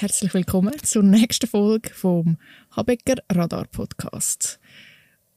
herzlich 0.00 0.32
willkommen 0.32 0.72
zur 0.82 1.02
nächsten 1.02 1.46
Folge 1.46 1.90
vom 1.92 2.38
Habecker 2.70 3.16
Radar 3.30 3.66
Podcast. 3.66 4.58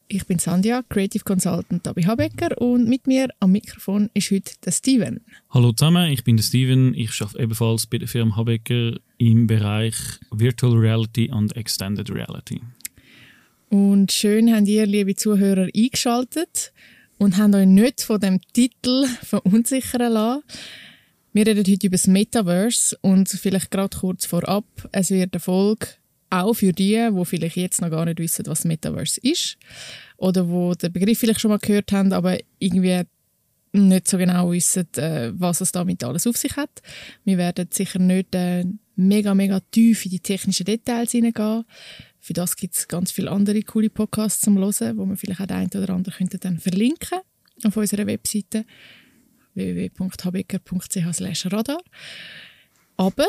Ich 0.07 0.25
bin 0.25 0.39
Sandja, 0.39 0.84
Creative 0.88 1.25
Consultant 1.25 1.84
bei 1.84 2.02
Habecker 2.04 2.62
und 2.62 2.88
mit 2.88 3.05
mir 3.05 3.27
am 3.41 3.52
Mikrofon 3.52 4.09
ist 4.13 4.31
heute 4.31 4.54
der 4.63 4.71
Steven. 4.71 5.20
Hallo 5.49 5.73
zusammen, 5.73 6.09
ich 6.09 6.23
bin 6.23 6.38
der 6.38 6.44
Steven. 6.44 6.94
Ich 6.94 7.21
arbeite 7.21 7.44
ebenfalls 7.44 7.88
bei 7.88 7.98
der 7.98 8.07
Firma 8.07 8.38
Habecker 8.38 8.94
im 9.18 9.48
Bereich 9.48 9.95
Virtual 10.31 10.77
Reality 10.77 11.30
und 11.30 11.57
Extended 11.57 12.09
Reality. 12.09 12.61
Und 13.70 14.14
schön 14.14 14.55
habt 14.55 14.70
ihr, 14.70 14.86
liebe 14.86 15.16
Zuhörer, 15.16 15.68
eingeschaltet 15.75 16.71
und 17.18 17.36
habt 17.38 17.54
euch 17.54 17.68
nicht 17.68 18.02
von 18.02 18.21
dem 18.21 18.39
Titel 18.54 19.07
verunsichern 19.23 20.14
lassen. 20.14 20.44
Wir 21.36 21.48
reden 21.48 21.66
heute 21.68 21.88
über 21.88 21.96
das 21.96 22.05
Metaverse 22.05 22.96
und 23.02 23.28
vielleicht 23.28 23.72
gerade 23.72 23.98
kurz 23.98 24.28
vorab, 24.28 24.66
es 24.92 25.10
wird 25.10 25.34
eine 25.34 25.40
Folge 25.40 25.88
auch 26.30 26.54
für 26.54 26.73
die, 26.73 27.09
die 27.12 27.26
vielleicht 27.26 27.56
jetzt 27.56 27.82
noch 27.82 27.90
gar 27.90 28.06
nicht 28.06 28.20
wissen, 28.20 28.46
was 28.46 28.66
Metaverse 28.66 29.20
ist 29.23 29.58
oder 30.18 30.48
wo 30.48 30.76
den 30.76 30.94
Begriff 30.94 31.18
vielleicht 31.18 31.42
schon 31.42 31.50
mal 31.50 31.58
gehört 31.58 31.92
haben, 31.92 32.14
aber 32.14 32.38
irgendwie 32.59 33.02
nicht 33.72 34.08
so 34.08 34.20
genau 34.20 34.52
wissen, 34.52 34.88
äh, 34.98 35.32
was 35.34 35.62
es 35.62 35.72
damit 35.72 36.04
alles 36.04 36.28
auf 36.28 36.38
sich 36.38 36.56
hat. 36.56 36.84
Wir 37.26 37.40
werden 37.40 37.68
sicher 37.72 37.98
nicht 37.98 38.36
äh, 38.36 38.66
mega, 38.95 39.34
mega 39.34 39.59
tief 39.72 40.06
in 40.06 40.12
die 40.12 40.20
technischen 40.20 40.66
Details 40.66 41.14
hineingehen. 41.14 41.66
Für 42.20 42.34
das 42.34 42.56
gibt 42.56 42.76
es 42.76 42.88
ganz 42.88 43.12
viele 43.12 43.31
andere 43.31 43.64
coole 43.64 43.90
Podcasts 43.90 44.42
zum 44.42 44.59
Hören, 44.59 44.98
wo 45.00 45.06
wir 45.08 45.18
vielleicht 45.18 45.42
auch 45.42 45.56
ein 45.56 45.70
oder 45.73 45.90
andere 45.90 46.16
könnten 46.16 46.40
dann 46.40 46.59
verlinken 46.59 47.22
auf 47.64 47.76
unserer 47.76 48.06
Webseite 48.06 48.66
www.habecker.ch 49.55 51.45
radar. 51.52 51.81
Aber 52.97 53.28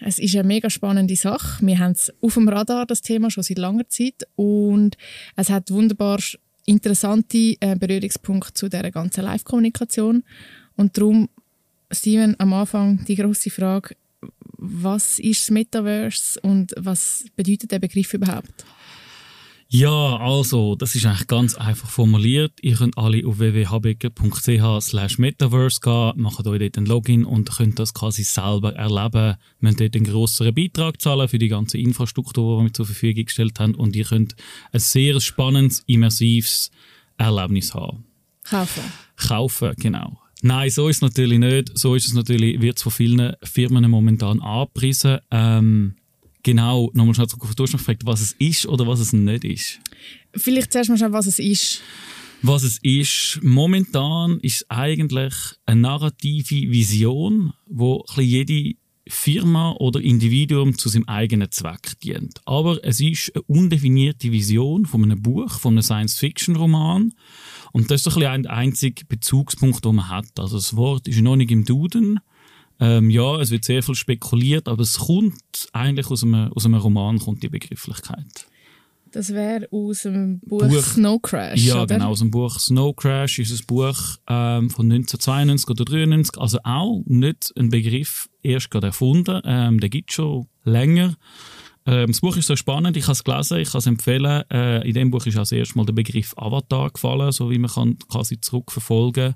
es 0.00 0.18
ist 0.18 0.34
eine 0.34 0.44
mega 0.44 0.68
spannende 0.68 1.16
Sache. 1.16 1.64
Wir 1.64 1.78
haben 1.78 1.92
es 1.92 2.12
auf 2.20 2.34
dem 2.34 2.48
Radar, 2.48 2.86
das 2.86 3.02
Thema, 3.02 3.30
schon 3.30 3.44
seit 3.44 3.58
langer 3.58 3.88
Zeit. 3.88 4.26
Und 4.34 4.96
es 5.36 5.50
hat 5.50 5.70
wunderbar 5.70 6.18
interessante 6.66 7.56
äh, 7.60 7.76
Berührungspunkte 7.76 8.54
zu 8.54 8.68
dieser 8.68 8.90
ganzen 8.90 9.24
Live-Kommunikation. 9.24 10.24
Und 10.76 10.96
darum, 10.96 11.28
Steven, 11.90 12.38
am 12.38 12.52
Anfang 12.52 13.04
die 13.04 13.16
große 13.16 13.50
Frage, 13.50 13.94
was 14.56 15.18
ist 15.18 15.42
das 15.42 15.50
Metaverse 15.50 16.40
und 16.40 16.72
was 16.76 17.24
bedeutet 17.36 17.72
der 17.72 17.80
Begriff 17.80 18.14
überhaupt? 18.14 18.64
Ja, 19.74 20.18
also, 20.18 20.76
das 20.76 20.94
ist 20.94 21.06
eigentlich 21.06 21.28
ganz 21.28 21.54
einfach 21.54 21.88
formuliert. 21.88 22.52
Ihr 22.60 22.76
könnt 22.76 22.98
alle 22.98 23.26
auf 23.26 23.38
www.habecker.ch 23.38 24.82
slash 24.82 25.16
metaverse 25.16 25.80
gehen, 25.80 26.12
macht 26.16 26.46
euch 26.46 26.58
dort 26.58 26.76
ein 26.76 26.84
Login 26.84 27.24
und 27.24 27.50
könnt 27.50 27.78
das 27.78 27.94
quasi 27.94 28.22
selber 28.22 28.74
erleben. 28.74 29.38
Wir 29.60 29.70
müsst 29.70 29.80
dort 29.80 29.96
einen 29.96 30.04
grosseren 30.04 30.54
Beitrag 30.54 31.00
zahlen 31.00 31.26
für 31.26 31.38
die 31.38 31.48
ganze 31.48 31.78
Infrastruktur, 31.78 32.58
die 32.58 32.66
wir 32.66 32.74
zur 32.74 32.84
Verfügung 32.84 33.24
gestellt 33.24 33.58
haben 33.60 33.74
und 33.74 33.96
ihr 33.96 34.04
könnt 34.04 34.36
ein 34.72 34.80
sehr 34.80 35.18
spannendes, 35.22 35.82
immersives 35.86 36.70
Erlebnis 37.16 37.72
haben. 37.72 38.04
Kaufen. 38.44 38.84
Kaufen, 39.16 39.72
genau. 39.78 40.18
Nein, 40.42 40.68
so 40.68 40.88
ist 40.88 40.96
es 40.96 41.02
natürlich 41.02 41.38
nicht. 41.38 41.78
So 41.78 41.94
ist 41.94 42.08
es 42.08 42.12
natürlich, 42.12 42.60
wird 42.60 42.76
es 42.76 42.82
von 42.82 42.92
vielen 42.92 43.36
Firmen 43.42 43.90
momentan 43.90 44.42
angepriesen. 44.42 45.20
Ähm, 45.30 45.94
genau, 46.42 46.90
nochmal 46.94 47.14
schnell 47.14 47.26
hast 47.26 47.38
noch 47.38 47.78
gefragt, 47.78 48.04
was 48.04 48.20
es 48.20 48.32
ist 48.38 48.66
oder 48.66 48.86
was 48.86 49.00
es 49.00 49.12
nicht 49.12 49.44
ist. 49.44 49.80
Vielleicht 50.34 50.72
zuerst 50.72 50.90
mal 50.90 50.98
schauen, 50.98 51.12
was 51.12 51.26
es 51.26 51.38
ist. 51.38 51.82
Was 52.42 52.64
es 52.64 52.78
ist, 52.82 53.38
momentan 53.42 54.40
ist 54.40 54.56
es 54.56 54.70
eigentlich 54.70 55.34
eine 55.64 55.80
narrative 55.80 56.72
Vision, 56.72 57.52
wo 57.66 58.04
jede 58.18 58.74
Firma 59.06 59.72
oder 59.78 60.00
Individuum 60.00 60.78
zu 60.78 60.88
seinem 60.88 61.08
eigenen 61.08 61.50
Zweck 61.50 62.00
dient. 62.00 62.40
Aber 62.44 62.84
es 62.84 63.00
ist 63.00 63.32
eine 63.34 63.42
undefinierte 63.42 64.30
Vision 64.30 64.86
von 64.86 65.04
einem 65.04 65.22
Buch, 65.22 65.50
von 65.58 65.74
einem 65.74 65.82
Science-Fiction-Roman. 65.82 67.12
Und 67.72 67.90
das 67.90 68.06
ist 68.06 68.16
ein 68.16 68.42
der 68.42 68.52
einzige 68.52 69.04
Bezugspunkt, 69.04 69.84
den 69.84 69.96
man 69.96 70.08
hat. 70.08 70.38
Also 70.38 70.56
das 70.56 70.76
Wort 70.76 71.08
ist 71.08 71.20
noch 71.20 71.36
nicht 71.36 71.50
im 71.50 71.64
Duden. 71.64 72.20
Ähm, 72.80 73.10
ja, 73.10 73.40
es 73.40 73.50
wird 73.50 73.64
sehr 73.64 73.82
viel 73.82 73.94
spekuliert, 73.94 74.68
aber 74.68 74.82
es 74.82 74.98
kommt 74.98 75.68
eigentlich 75.72 76.10
aus 76.10 76.22
einem, 76.22 76.52
aus 76.52 76.64
einem 76.64 76.76
Roman, 76.76 77.18
kommt 77.18 77.42
die 77.42 77.48
Begrifflichkeit. 77.48 78.46
Das 79.12 79.34
wäre 79.34 79.68
aus 79.70 80.02
dem 80.02 80.40
Buch, 80.40 80.66
Buch, 80.66 80.82
Snow 80.82 81.20
Crash. 81.20 81.62
Ja, 81.62 81.82
oder? 81.82 81.94
genau, 81.94 82.10
aus 82.10 82.20
dem 82.20 82.30
Buch 82.30 82.58
Snow 82.58 82.96
Crash 82.96 83.38
ist 83.38 83.52
ein 83.52 83.66
Buch 83.66 84.16
ähm, 84.26 84.70
von 84.70 84.90
1992 84.90 85.68
oder 85.68 85.82
1993. 85.82 86.40
Also 86.40 86.58
auch 86.64 87.02
nicht 87.04 87.52
ein 87.58 87.68
Begriff 87.68 88.30
erst 88.42 88.70
gerade 88.70 88.86
erfunden. 88.88 89.42
Ähm, 89.44 89.80
der 89.80 89.90
gibt 89.90 90.12
schon 90.12 90.46
länger. 90.64 91.16
Ähm, 91.84 92.08
das 92.08 92.20
Buch 92.20 92.36
ist 92.36 92.46
so 92.46 92.56
spannend, 92.56 92.96
ich 92.96 93.04
habe 93.04 93.12
es 93.12 93.24
gelesen, 93.24 93.58
ich 93.58 93.70
kann 93.70 93.80
es 93.80 93.86
empfehlen. 93.86 94.44
Äh, 94.50 94.88
in 94.88 94.94
dem 94.94 95.10
Buch 95.10 95.26
ist 95.26 95.36
als 95.36 95.52
erstes 95.52 95.74
mal 95.74 95.84
der 95.84 95.92
Begriff 95.92 96.32
Avatar 96.36 96.90
gefallen, 96.90 97.32
so 97.32 97.50
wie 97.50 97.58
man 97.58 97.70
kann 97.70 97.98
quasi 98.08 98.40
zurückverfolgen 98.40 99.34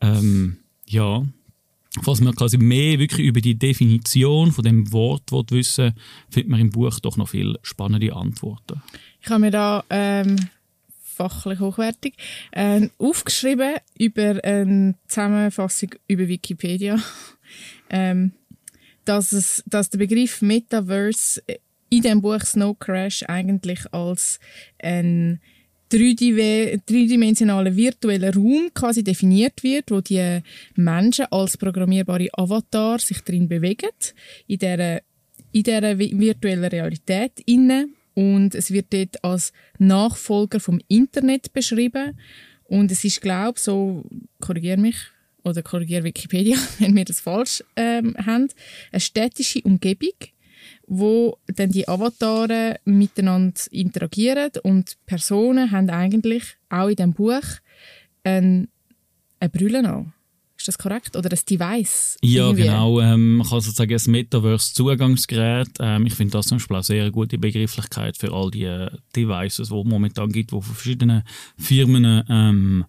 ähm, 0.00 0.58
Ja, 0.86 1.24
Falls 2.02 2.20
man 2.20 2.34
quasi 2.34 2.58
mehr 2.58 2.98
wirklich 2.98 3.26
über 3.26 3.40
die 3.40 3.54
Definition 3.54 4.50
von 4.50 4.64
dem 4.64 4.92
Wort 4.92 5.30
wissen 5.50 5.94
findet 6.28 6.50
man 6.50 6.60
im 6.60 6.70
Buch 6.70 6.98
doch 7.00 7.16
noch 7.16 7.28
viel 7.28 7.56
spannende 7.62 8.14
Antworten. 8.14 8.82
Ich 9.20 9.30
habe 9.30 9.40
mir 9.40 9.50
da 9.52 9.84
ähm, 9.90 10.36
fachlich 11.14 11.60
hochwertig 11.60 12.14
äh, 12.50 12.88
aufgeschrieben 12.98 13.76
über 13.96 14.42
eine 14.42 14.96
Zusammenfassung 15.06 15.90
über 16.08 16.26
Wikipedia, 16.26 16.98
ähm, 17.90 18.32
dass, 19.04 19.32
es, 19.32 19.62
dass 19.66 19.90
der 19.90 19.98
Begriff 19.98 20.42
Metaverse 20.42 21.42
in 21.90 22.02
dem 22.02 22.20
Buch 22.20 22.40
Snow 22.40 22.76
Crash 22.76 23.22
eigentlich 23.28 23.92
als 23.92 24.40
ein 24.82 25.40
dreidimensionalen 25.94 27.76
virtuellen 27.76 28.34
Raum 28.34 28.70
quasi 28.74 29.02
definiert 29.02 29.62
wird, 29.62 29.90
wo 29.90 30.00
die 30.00 30.40
Menschen 30.74 31.26
als 31.30 31.56
programmierbare 31.56 32.28
Avatar 32.32 32.98
sich 32.98 33.20
drin 33.20 33.48
bewegen, 33.48 33.90
in 34.46 34.58
dieser, 34.58 34.98
in 35.52 35.62
dieser 35.62 35.98
virtuellen 35.98 36.64
Realität 36.64 37.32
inne. 37.46 37.88
Und 38.14 38.54
es 38.54 38.70
wird 38.70 38.92
dort 38.92 39.22
als 39.24 39.52
Nachfolger 39.78 40.60
vom 40.60 40.80
Internet 40.88 41.52
beschrieben. 41.52 42.18
Und 42.64 42.90
es 42.90 43.04
ist 43.04 43.20
glaube 43.20 43.58
so 43.58 44.04
korrigiere 44.40 44.76
mich 44.76 44.96
oder 45.42 45.62
korrigiere 45.62 46.04
Wikipedia, 46.04 46.56
wenn 46.78 46.96
wir 46.96 47.04
das 47.04 47.20
falsch 47.20 47.62
ähm, 47.76 48.16
haben, 48.24 48.48
eine 48.90 49.00
städtische 49.00 49.60
Umgebung 49.62 50.14
wo 50.86 51.38
dann 51.46 51.70
die 51.70 51.88
Avatare 51.88 52.76
miteinander 52.84 53.60
interagieren 53.70 54.50
und 54.62 54.96
Personen 55.06 55.70
haben 55.70 55.90
eigentlich 55.90 56.56
auch 56.68 56.88
in 56.88 56.96
dem 56.96 57.12
Buch 57.12 57.42
eine, 58.22 58.68
eine 59.40 59.50
Brille 59.50 59.88
an. 59.88 60.12
Ist 60.56 60.68
das 60.68 60.78
korrekt? 60.78 61.16
Oder 61.16 61.30
ein 61.30 61.38
Device? 61.50 62.16
Ja, 62.22 62.46
irgendwie? 62.46 62.62
genau. 62.62 63.00
Ähm, 63.00 63.36
man 63.36 63.46
kann 63.46 63.60
sozusagen 63.60 63.92
ein 63.92 64.10
Metaverse-Zugangsgerät. 64.10 65.68
Ähm, 65.80 66.06
ich 66.06 66.14
finde 66.14 66.32
das 66.32 66.46
zum 66.46 66.56
Beispiel 66.56 66.76
auch 66.76 66.84
sehr 66.84 67.10
gute 67.10 67.38
Begrifflichkeit 67.38 68.16
für 68.16 68.32
all 68.32 68.50
die 68.50 68.64
äh, 68.64 68.90
Devices, 69.14 69.68
die 69.68 69.74
es 69.78 69.84
momentan 69.84 70.30
gibt, 70.30 70.52
die 70.52 70.54
von 70.54 70.62
verschiedenen 70.62 71.22
Firmen 71.58 72.24
ähm, 72.28 72.84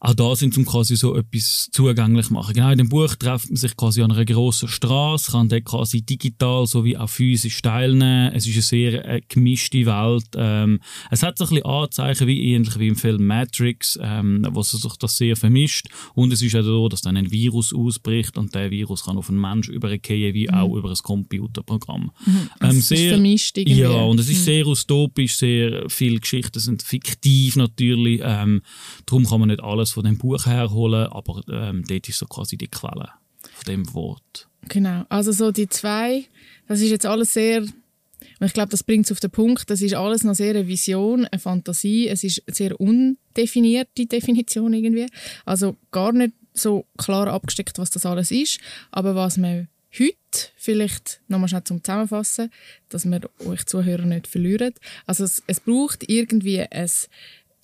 auch 0.00 0.14
da 0.14 0.36
sind, 0.36 0.56
um 0.56 0.64
quasi 0.64 0.96
so 0.96 1.16
etwas 1.16 1.68
zugänglich 1.72 2.30
machen. 2.30 2.54
Genau 2.54 2.70
in 2.70 2.78
dem 2.78 2.88
Buch 2.88 3.14
trifft 3.16 3.50
man 3.50 3.56
sich 3.56 3.76
quasi 3.76 4.02
an 4.02 4.12
einer 4.12 4.24
grossen 4.24 4.68
Straße, 4.68 5.32
kann 5.32 5.48
dort 5.48 5.64
quasi 5.64 6.02
digital 6.02 6.66
sowie 6.66 6.96
auch 6.96 7.08
physisch 7.08 7.60
teilnehmen. 7.62 8.32
Es 8.34 8.46
ist 8.46 8.54
eine 8.54 8.62
sehr 8.62 9.04
äh, 9.08 9.20
gemischte 9.28 9.86
Welt. 9.86 10.28
Ähm, 10.36 10.80
es 11.10 11.22
hat 11.22 11.38
so 11.38 11.44
ein 11.44 11.50
bisschen 11.50 11.66
Anzeichen 11.66 12.26
wie 12.26 12.52
ähnlich 12.52 12.78
wie 12.78 12.88
im 12.88 12.96
Film 12.96 13.26
Matrix, 13.26 13.98
ähm, 14.00 14.46
wo 14.50 14.62
sich 14.62 14.80
das 14.98 15.16
sehr 15.16 15.36
vermischt. 15.36 15.88
Und 16.14 16.32
es 16.32 16.42
ist 16.42 16.54
auch 16.54 16.62
so, 16.62 16.88
dass 16.88 17.02
dann 17.02 17.16
ein 17.16 17.30
Virus 17.30 17.72
ausbricht 17.72 18.38
und 18.38 18.54
der 18.54 18.70
Virus 18.70 19.04
kann 19.04 19.18
auf 19.18 19.28
einen 19.28 19.40
Mensch 19.40 19.68
übergehen, 19.68 20.34
wie 20.34 20.48
mhm. 20.48 20.54
auch 20.54 20.76
über 20.76 20.90
ein 20.90 20.96
Computerprogramm. 20.96 22.10
Mhm. 22.24 22.50
Ähm, 22.60 22.80
sehr, 22.80 23.10
vermischt 23.10 23.58
irgendwie. 23.58 23.80
Ja, 23.80 23.90
und 23.90 24.20
es 24.20 24.28
ist 24.28 24.40
mhm. 24.40 24.44
sehr 24.44 24.66
utopisch, 24.66 25.36
sehr 25.36 25.84
viele 25.88 26.20
Geschichten 26.20 26.58
sind 26.58 26.82
fiktiv 26.82 27.56
natürlich. 27.56 28.20
Ähm, 28.22 28.62
darum 29.06 29.26
kann 29.26 29.40
man 29.40 29.48
nicht 29.48 29.62
alles 29.62 29.87
alles 29.88 29.92
von 29.92 30.04
dem 30.04 30.18
Buch 30.18 30.46
herholen, 30.46 31.06
aber 31.08 31.42
ähm, 31.48 31.84
dort 31.86 32.08
ist 32.08 32.18
so 32.18 32.26
quasi 32.26 32.56
die 32.56 32.68
Quelle 32.68 33.08
von 33.54 33.64
dem 33.66 33.94
Wort. 33.94 34.48
Genau, 34.68 35.04
also 35.08 35.32
so 35.32 35.50
die 35.50 35.68
zwei, 35.68 36.26
das 36.66 36.80
ist 36.80 36.90
jetzt 36.90 37.06
alles 37.06 37.32
sehr, 37.32 37.62
und 37.62 38.46
ich 38.46 38.52
glaube, 38.52 38.70
das 38.70 38.82
bringt 38.82 39.06
es 39.06 39.12
auf 39.12 39.20
den 39.20 39.30
Punkt, 39.30 39.70
das 39.70 39.80
ist 39.80 39.94
alles 39.94 40.24
noch 40.24 40.34
sehr 40.34 40.50
eine 40.50 40.66
Vision, 40.66 41.24
eine 41.24 41.38
Fantasie, 41.38 42.08
es 42.08 42.24
ist 42.24 42.42
eine 42.46 42.54
sehr 42.54 42.80
undefinierte 42.80 44.06
Definition 44.06 44.74
irgendwie, 44.74 45.06
also 45.44 45.76
gar 45.90 46.12
nicht 46.12 46.34
so 46.52 46.86
klar 46.96 47.28
abgesteckt, 47.28 47.78
was 47.78 47.90
das 47.90 48.04
alles 48.04 48.30
ist, 48.30 48.58
aber 48.90 49.14
was 49.14 49.36
man 49.36 49.68
heute 49.98 50.16
vielleicht 50.56 51.20
nochmal 51.28 51.48
schnell 51.48 51.64
zum 51.64 51.82
Zusammenfassen, 51.82 52.50
dass 52.90 53.06
wir 53.06 53.20
euch 53.46 53.64
Zuhörer 53.64 54.04
nicht 54.04 54.26
verlieren. 54.26 54.74
Also 55.06 55.24
es, 55.24 55.42
es 55.46 55.60
braucht 55.60 56.08
irgendwie 56.08 56.60
ein 56.60 56.90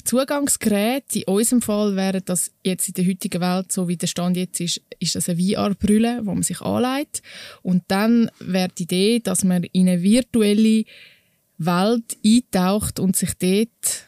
Zugangsgerät, 0.04 1.16
in 1.16 1.24
unserem 1.24 1.62
Fall 1.62 1.96
wäre 1.96 2.20
das 2.20 2.52
jetzt 2.62 2.88
in 2.88 2.94
der 2.94 3.06
heutigen 3.06 3.40
Welt, 3.40 3.72
so 3.72 3.88
wie 3.88 3.96
der 3.96 4.06
Stand 4.06 4.36
jetzt 4.36 4.60
ist, 4.60 4.82
ist 4.98 5.14
das 5.14 5.28
eine 5.28 5.40
VR-Brille, 5.40 6.20
wo 6.24 6.34
man 6.34 6.42
sich 6.42 6.60
anlegt. 6.60 7.22
Und 7.62 7.84
dann 7.88 8.30
wäre 8.38 8.68
die 8.68 8.82
Idee, 8.84 9.20
dass 9.20 9.44
man 9.44 9.64
in 9.64 9.88
eine 9.88 10.02
virtuelle 10.02 10.84
Welt 11.58 12.18
eintaucht 12.24 13.00
und 13.00 13.16
sich 13.16 13.32
dort 13.34 14.06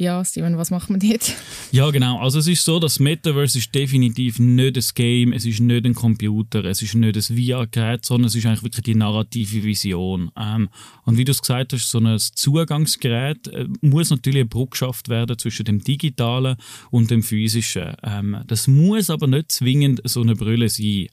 ja, 0.00 0.24
Steven, 0.24 0.56
was 0.56 0.70
macht 0.70 0.88
man 0.88 0.98
dort? 0.98 1.34
Ja, 1.72 1.90
genau. 1.90 2.18
Also 2.20 2.38
es 2.38 2.46
ist 2.46 2.64
so, 2.64 2.80
das 2.80 3.00
Metaverse 3.00 3.58
ist 3.58 3.74
definitiv 3.74 4.38
nicht 4.38 4.76
ein 4.78 4.84
Game, 4.94 5.32
es 5.34 5.44
ist 5.44 5.60
nicht 5.60 5.84
ein 5.84 5.94
Computer, 5.94 6.64
es 6.64 6.80
ist 6.80 6.94
nicht 6.94 7.16
ein 7.16 7.36
VR-Gerät, 7.36 8.06
sondern 8.06 8.28
es 8.28 8.34
ist 8.34 8.46
eigentlich 8.46 8.62
wirklich 8.62 8.84
die 8.84 8.94
narrative 8.94 9.62
Vision. 9.62 10.30
Ähm, 10.38 10.70
und 11.04 11.18
wie 11.18 11.24
du 11.24 11.32
es 11.32 11.42
gesagt 11.42 11.74
hast, 11.74 11.90
so 11.90 11.98
ein 11.98 12.18
Zugangsgerät 12.18 13.48
äh, 13.48 13.66
muss 13.82 14.08
natürlich 14.08 14.40
eine 14.40 14.48
Brücke 14.48 14.70
geschafft 14.70 15.10
werden 15.10 15.38
zwischen 15.38 15.66
dem 15.66 15.84
Digitalen 15.84 16.56
und 16.90 17.10
dem 17.10 17.22
Physischen. 17.22 17.94
Ähm, 18.02 18.38
das 18.46 18.68
muss 18.68 19.10
aber 19.10 19.26
nicht 19.26 19.52
zwingend 19.52 20.00
so 20.04 20.22
eine 20.22 20.34
Brille 20.34 20.70
sein. 20.70 21.08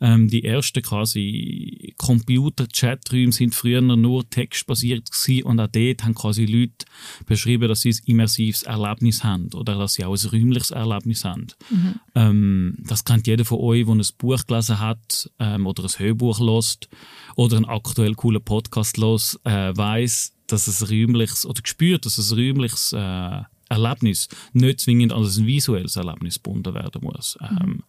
Ähm, 0.00 0.28
die 0.28 0.44
ersten 0.44 0.82
quasi 0.82 1.94
Computer-Chaträume 1.96 3.32
sind 3.32 3.54
früher 3.54 3.80
nur 3.80 4.28
textbasiert 4.28 5.10
gewesen 5.10 5.44
und 5.44 5.60
auch 5.60 5.68
dort 5.68 6.04
haben 6.04 6.14
quasi 6.14 6.46
Leute 6.46 6.86
beschrieben, 7.26 7.68
dass 7.68 7.82
sie 7.82 7.90
ein 7.90 7.98
immersives 8.06 8.62
Erlebnis 8.62 9.24
haben 9.24 9.50
oder 9.54 9.76
dass 9.76 9.94
sie 9.94 10.04
auch 10.04 10.16
ein 10.16 10.28
räumliches 10.30 10.70
Erlebnis 10.70 11.24
haben. 11.24 11.48
Mhm. 11.70 11.94
Ähm, 12.14 12.76
das 12.86 13.04
kennt 13.04 13.26
jeder 13.26 13.44
von 13.44 13.58
euch, 13.58 13.84
der 13.84 13.94
ein 13.94 14.02
Buch 14.18 14.46
gelesen 14.46 14.78
hat 14.78 15.30
ähm, 15.38 15.66
oder 15.66 15.84
ein 15.84 15.98
Hörbuch 15.98 16.40
lost 16.40 16.88
oder 17.36 17.56
einen 17.56 17.66
aktuell 17.66 18.14
coolen 18.14 18.42
Podcast 18.42 18.96
los, 18.96 19.38
äh, 19.44 19.76
weiß, 19.76 20.32
dass 20.46 20.66
es 20.66 20.90
räumliches 20.90 21.46
oder 21.46 21.62
gespürt, 21.62 22.06
dass 22.06 22.18
es 22.18 22.36
räumliches 22.36 22.92
äh, 22.92 23.42
Erlebnis 23.68 24.28
nicht 24.52 24.80
zwingend 24.80 25.12
als 25.12 25.36
ein 25.36 25.46
visuelles 25.46 25.96
Erlebnis 25.96 26.36
gebunden 26.36 26.74
werden 26.74 27.02
muss. 27.02 27.38
Mhm. 27.40 27.58
Ähm, 27.60 27.82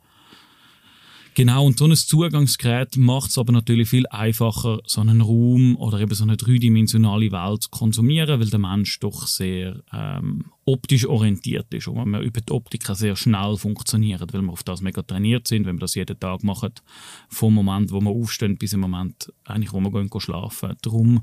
Genau, 1.39 1.65
und 1.65 1.77
so 1.77 1.85
ein 1.85 1.95
Zugangsgerät 1.95 2.97
macht 2.97 3.29
es 3.29 3.37
aber 3.37 3.53
natürlich 3.53 3.87
viel 3.87 4.05
einfacher, 4.07 4.81
so 4.85 4.99
einen 4.99 5.21
Raum 5.21 5.77
oder 5.77 6.01
eben 6.01 6.13
so 6.13 6.25
eine 6.25 6.35
dreidimensionale 6.35 7.31
Welt 7.31 7.63
zu 7.63 7.69
konsumieren, 7.69 8.41
weil 8.41 8.49
der 8.49 8.59
Mensch 8.59 8.99
doch 8.99 9.25
sehr 9.25 9.81
ähm, 9.93 10.51
optisch 10.65 11.05
orientiert 11.05 11.73
ist 11.73 11.87
und 11.87 12.09
wir 12.09 12.19
über 12.19 12.41
die 12.41 12.51
Optik 12.51 12.85
sehr 12.87 13.15
schnell 13.15 13.55
funktioniert, 13.55 14.33
weil 14.33 14.41
wir 14.41 14.51
auf 14.51 14.63
das 14.63 14.81
mega 14.81 15.01
trainiert 15.01 15.47
sind, 15.47 15.65
wenn 15.65 15.77
wir 15.77 15.79
das 15.79 15.95
jeden 15.95 16.19
Tag 16.19 16.43
machen, 16.43 16.73
vom 17.29 17.53
Moment, 17.53 17.93
wo 17.93 18.01
wir 18.01 18.09
aufstehen, 18.09 18.57
bis 18.57 18.73
im 18.73 18.81
Moment, 18.81 19.31
eigentlich, 19.45 19.71
wo 19.71 19.79
wir 19.79 19.91
gehen, 19.91 20.09
gehen 20.09 20.19
schlafen. 20.19 20.75
Darum 20.81 21.21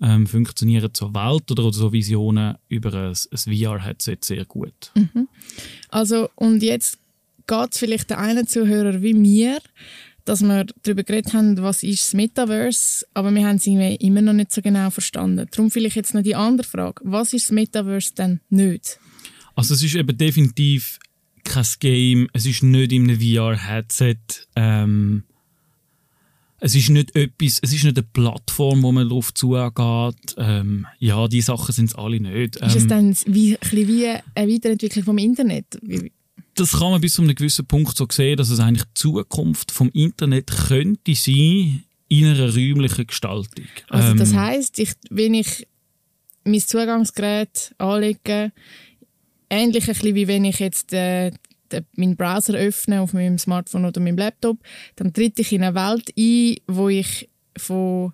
ähm, 0.00 0.26
funktionieren 0.26 0.90
so 0.92 1.14
Welt 1.14 1.48
oder 1.52 1.72
so 1.72 1.92
Visionen 1.92 2.56
über 2.68 2.92
ein, 2.94 3.14
ein 3.30 3.56
VR-Headset 3.56 4.18
sehr 4.22 4.44
gut. 4.44 4.90
Mhm. 4.96 5.28
Also, 5.88 6.30
und 6.34 6.64
jetzt 6.64 6.98
geht 7.46 7.72
es 7.72 7.78
vielleicht 7.78 8.10
den 8.10 8.18
einen 8.18 8.46
Zuhörer 8.46 9.02
wie 9.02 9.14
mir, 9.14 9.58
dass 10.24 10.42
wir 10.42 10.66
darüber 10.82 11.02
geredet 11.02 11.34
haben, 11.34 11.60
was 11.62 11.82
ist 11.82 12.02
das 12.02 12.14
Metaverse, 12.14 13.06
aber 13.14 13.34
wir 13.34 13.46
haben 13.46 13.56
es 13.56 13.66
immer 13.66 14.22
noch 14.22 14.32
nicht 14.32 14.52
so 14.52 14.62
genau 14.62 14.90
verstanden. 14.90 15.46
Darum 15.50 15.70
vielleicht 15.70 15.96
jetzt 15.96 16.14
noch 16.14 16.22
die 16.22 16.36
andere 16.36 16.66
Frage. 16.66 17.00
Was 17.04 17.32
ist 17.32 17.46
das 17.46 17.52
Metaverse 17.52 18.14
denn 18.14 18.40
nicht? 18.48 18.98
Also 19.54 19.74
es 19.74 19.82
ist 19.82 19.94
eben 19.94 20.16
definitiv 20.16 20.98
kein 21.44 21.66
Game, 21.80 22.28
es 22.32 22.46
ist 22.46 22.62
nicht 22.62 22.92
in 22.92 23.10
einem 23.10 23.20
VR-Headset, 23.20 24.16
ähm, 24.56 25.24
es 26.64 26.76
ist 26.76 26.90
nicht 26.90 27.16
etwas, 27.16 27.58
es 27.60 27.72
ist 27.72 27.82
nicht 27.82 27.98
eine 27.98 28.06
Plattform, 28.06 28.84
wo 28.84 28.92
man 28.92 29.08
darauf 29.08 29.34
zugeht. 29.34 30.36
Ähm, 30.36 30.86
ja, 31.00 31.26
die 31.26 31.40
Sachen 31.40 31.72
sind 31.72 31.86
es 31.86 31.96
alle 31.96 32.20
nicht. 32.20 32.60
Ähm, 32.62 32.68
ist 32.68 32.76
es 32.76 32.82
ähm, 32.84 32.88
dann 32.88 33.16
wie, 33.26 33.58
wie 33.72 34.06
eine 34.06 34.52
Weiterentwicklung 34.52 35.04
vom 35.04 35.18
Internet? 35.18 35.66
Wie, 35.82 36.12
das 36.62 36.78
kann 36.78 36.92
man 36.92 37.00
bis 37.00 37.14
zu 37.14 37.22
einem 37.22 37.34
gewissen 37.34 37.66
Punkt 37.66 37.96
so 37.96 38.06
sehen, 38.10 38.36
dass 38.36 38.50
es 38.50 38.60
eigentlich 38.60 38.84
die 38.84 38.94
Zukunft 38.94 39.70
vom 39.72 39.90
Internet 39.90 40.50
könnte 40.68 41.14
sein 41.14 41.82
in 42.08 42.26
einer 42.26 42.54
räumlichen 42.54 43.06
Gestaltung. 43.06 43.66
Also 43.88 44.14
das 44.14 44.30
ähm, 44.30 44.38
heißt, 44.38 44.78
ich, 44.78 44.92
wenn 45.10 45.34
ich 45.34 45.66
mein 46.44 46.60
Zugangsgerät 46.60 47.74
anlege, 47.78 48.52
ähnlich 49.50 49.88
ein 49.88 49.94
bisschen 49.94 50.14
wie 50.14 50.28
wenn 50.28 50.44
ich 50.44 50.60
jetzt 50.60 50.92
äh, 50.92 51.32
meinen 51.96 52.16
Browser 52.16 52.54
öffne 52.54 53.00
auf 53.00 53.12
meinem 53.12 53.38
Smartphone 53.38 53.86
oder 53.86 54.00
meinem 54.00 54.18
Laptop, 54.18 54.58
dann 54.96 55.12
tritt 55.12 55.38
ich 55.40 55.52
in 55.52 55.64
eine 55.64 55.74
Welt 55.74 56.12
ein, 56.16 56.56
wo 56.72 56.88
ich 56.88 57.28
von 57.56 58.12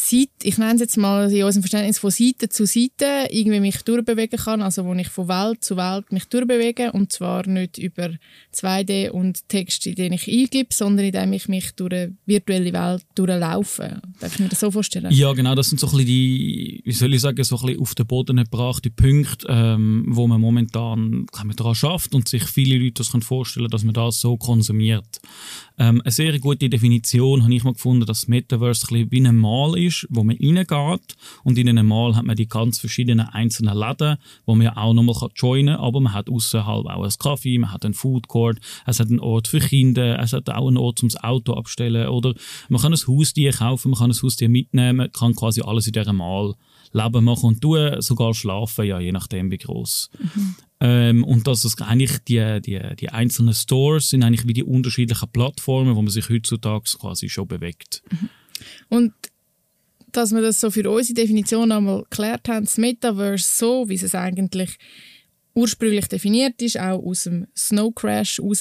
Seite, 0.00 0.30
ich 0.44 0.58
nenne 0.58 0.74
es 0.74 0.80
jetzt 0.80 0.96
mal 0.96 1.30
in 1.30 1.42
unserem 1.42 1.64
Verständnis 1.64 1.98
von 1.98 2.12
Seite 2.12 2.48
zu 2.48 2.66
Seite 2.66 3.26
irgendwie 3.30 3.58
mich 3.58 3.82
durchbewegen 3.82 4.38
kann, 4.38 4.62
also 4.62 4.84
wo 4.84 4.94
ich 4.94 5.08
von 5.08 5.26
Welt 5.26 5.64
zu 5.64 5.76
Welt 5.76 6.12
mich 6.12 6.26
durchbewege 6.26 6.92
und 6.92 7.10
zwar 7.10 7.46
nicht 7.48 7.78
über 7.78 8.10
2D 8.54 9.10
und 9.10 9.48
Text, 9.48 9.88
in 9.88 9.96
den 9.96 10.12
ich 10.12 10.28
eingebe, 10.28 10.72
sondern 10.72 11.06
indem 11.06 11.32
ich 11.32 11.48
mich 11.48 11.72
durch 11.72 11.92
eine 11.92 12.16
virtuelle 12.26 12.72
Welt 12.72 13.04
durchlaufe. 13.16 14.00
Darf 14.20 14.34
ich 14.34 14.38
mir 14.38 14.48
das 14.48 14.60
so 14.60 14.70
vorstellen? 14.70 15.10
Ja, 15.10 15.32
genau, 15.32 15.56
das 15.56 15.68
sind 15.68 15.80
so 15.80 15.88
ein 15.88 15.90
bisschen 15.90 16.06
die, 16.06 16.80
wie 16.84 16.92
soll 16.92 17.12
ich 17.12 17.20
sagen, 17.20 17.42
so 17.42 17.56
ein 17.56 17.66
bisschen 17.66 17.80
auf 17.80 17.94
den 17.96 18.06
Boden 18.06 18.36
gebrachte 18.36 18.90
Punkte, 18.90 19.48
ähm, 19.50 20.04
wo 20.10 20.28
man 20.28 20.40
momentan 20.40 21.26
daran 21.56 21.74
schafft 21.74 22.14
und 22.14 22.28
sich 22.28 22.44
viele 22.44 22.78
Leute 22.78 23.02
das 23.02 23.08
vorstellen 23.24 23.64
können, 23.64 23.70
dass 23.72 23.82
man 23.82 23.94
das 23.94 24.20
so 24.20 24.36
konsumiert. 24.36 25.20
Ähm, 25.78 26.00
eine 26.02 26.10
sehr 26.10 26.38
gute 26.40 26.68
Definition 26.68 27.44
habe 27.44 27.54
ich 27.54 27.62
mal 27.62 27.72
gefunden, 27.72 28.04
dass 28.04 28.26
Metaverse 28.26 28.86
ein 28.86 29.08
bisschen 29.08 29.10
wie 29.12 29.26
ein 29.26 29.36
Mal 29.36 29.78
ist, 29.78 30.06
wo 30.10 30.24
man 30.24 30.36
reingeht. 30.36 31.16
Und 31.44 31.56
in 31.56 31.68
einem 31.68 31.86
Mal 31.86 32.16
hat 32.16 32.24
man 32.24 32.36
die 32.36 32.48
ganz 32.48 32.80
verschiedenen 32.80 33.26
einzelnen 33.28 33.76
Läden, 33.76 34.16
wo 34.44 34.54
man 34.54 34.64
ja 34.64 34.76
auch 34.76 34.92
nochmal 34.92 35.30
joinen 35.36 35.76
kann, 35.76 35.84
aber 35.84 36.00
man 36.00 36.14
hat 36.14 36.28
außerhalb 36.28 36.86
auch 36.86 37.02
einen 37.02 37.12
Kaffee, 37.18 37.58
man 37.58 37.72
hat 37.72 37.84
einen 37.84 37.94
Food 37.94 38.26
Court, 38.26 38.58
es 38.86 38.98
hat 38.98 39.08
einen 39.08 39.20
Ort 39.20 39.46
für 39.46 39.60
Kinder, 39.60 40.18
es 40.18 40.32
hat 40.32 40.50
auch 40.50 40.66
einen 40.66 40.76
Ort 40.78 40.98
zum 40.98 41.10
Auto 41.22 41.54
abstellen. 41.54 42.08
Oder 42.08 42.34
man 42.68 42.80
kann 42.80 42.92
ein 42.92 42.98
Haustier 43.06 43.52
kaufen, 43.52 43.90
man 43.90 43.98
kann 43.98 44.10
ein 44.10 44.22
Haustier 44.22 44.48
mitnehmen, 44.48 45.10
kann 45.12 45.36
quasi 45.36 45.62
alles 45.62 45.86
in 45.86 45.92
diesem 45.92 46.16
Mal 46.16 46.54
Leben 46.92 47.24
machen 47.24 47.46
und 47.46 47.60
tun, 47.60 48.00
sogar 48.00 48.34
schlafen, 48.34 48.84
ja, 48.86 48.98
je 48.98 49.12
nachdem 49.12 49.50
wie 49.50 49.58
groß. 49.58 50.10
Mhm. 50.18 50.54
Ähm, 50.80 51.24
und 51.24 51.46
dass 51.46 51.64
es 51.64 51.80
eigentlich 51.80 52.18
die, 52.28 52.60
die, 52.60 52.80
die 52.98 53.08
einzelnen 53.08 53.54
Stores 53.54 54.10
sind 54.10 54.22
eigentlich 54.22 54.46
wie 54.46 54.52
die 54.52 54.62
unterschiedlichen 54.62 55.28
Plattformen, 55.30 55.96
wo 55.96 56.02
man 56.02 56.10
sich 56.10 56.28
heutzutage 56.28 56.84
quasi 56.98 57.28
schon 57.28 57.48
bewegt. 57.48 58.02
Mhm. 58.10 58.28
Und 58.88 59.12
dass 60.12 60.32
wir 60.32 60.40
das 60.40 60.60
so 60.60 60.70
für 60.70 60.88
unsere 60.90 61.14
Definition 61.14 61.72
einmal 61.72 62.02
geklärt 62.02 62.48
haben, 62.48 62.64
das 62.64 62.78
Metaverse 62.78 63.44
so, 63.44 63.88
wie 63.88 63.94
es 63.94 64.14
eigentlich 64.14 64.78
ursprünglich 65.54 66.06
definiert 66.06 66.62
ist, 66.62 66.78
auch 66.78 67.04
aus 67.04 67.24
dem 67.24 67.46
Snow 67.56 67.92
Crash 67.94 68.40
raus, 68.40 68.60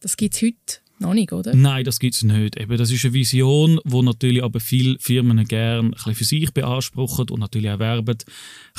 das 0.00 0.16
gibt 0.16 0.34
es 0.34 0.42
heute 0.42 0.80
noch 1.00 1.14
nicht, 1.14 1.32
oder? 1.32 1.54
Nein, 1.54 1.84
das 1.84 1.98
gibt 1.98 2.14
es 2.14 2.22
nicht. 2.22 2.56
Eben, 2.56 2.76
das 2.76 2.90
ist 2.90 3.04
eine 3.04 3.14
Vision, 3.14 3.80
die 3.84 4.02
natürlich 4.02 4.42
aber 4.42 4.60
viele 4.60 4.96
Firmen 4.98 5.46
gerne 5.46 5.92
für 5.96 6.24
sich 6.24 6.52
beanspruchen 6.52 7.30
und 7.30 7.40
natürlich 7.40 7.70
auch 7.70 7.78
werben. 7.78 8.18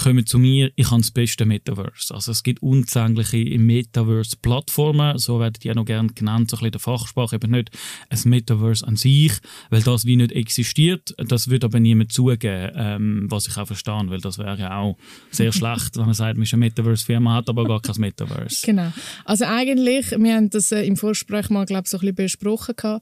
Kommen 0.01 0.25
zu 0.25 0.39
mir, 0.39 0.71
ich 0.75 0.91
habe 0.91 1.01
das 1.01 1.11
beste 1.11 1.45
Metaverse. 1.45 2.13
Also 2.13 2.31
es 2.31 2.43
gibt 2.43 2.61
unzählige 2.61 3.57
Metaverse-Plattformen, 3.59 5.17
so 5.17 5.39
werden 5.39 5.55
die 5.61 5.71
auch 5.71 5.75
noch 5.75 5.85
gerne 5.85 6.09
genannt, 6.09 6.49
so 6.49 6.57
ein 6.57 6.59
bisschen 6.59 6.71
der 6.71 6.79
Fachsprache, 6.81 7.35
eben 7.35 7.51
nicht 7.51 7.71
ein 8.09 8.19
Metaverse 8.25 8.85
an 8.87 8.95
sich, 8.95 9.33
weil 9.69 9.81
das 9.81 10.05
wie 10.05 10.15
nicht 10.15 10.31
existiert. 10.31 11.13
Das 11.17 11.49
wird 11.49 11.63
aber 11.63 11.79
niemand 11.79 12.11
zugeben, 12.11 12.71
ähm, 12.75 13.27
was 13.29 13.47
ich 13.47 13.57
auch 13.57 13.67
verstehe, 13.67 14.03
weil 14.07 14.21
das 14.21 14.37
wäre 14.37 14.57
ja 14.57 14.77
auch 14.77 14.97
sehr 15.31 15.51
schlecht, 15.53 15.97
wenn 15.97 16.05
man 16.05 16.13
sagt, 16.13 16.37
man 16.37 16.43
ist 16.43 16.53
eine 16.53 16.61
Metaverse-Firma, 16.65 17.35
hat 17.35 17.49
aber 17.49 17.65
gar 17.65 17.81
kein 17.81 17.95
Metaverse. 17.97 18.65
Genau. 18.65 18.91
Also 19.25 19.45
eigentlich, 19.45 20.11
wir 20.11 20.35
haben 20.35 20.49
das 20.49 20.71
äh, 20.71 20.83
im 20.83 20.97
Vorgespräch 20.97 21.49
mal, 21.49 21.65
glaube 21.65 21.83
ich, 21.85 21.89
so 21.89 21.97
ein 21.97 22.01
bisschen 22.01 22.08
besprochen. 22.13 22.99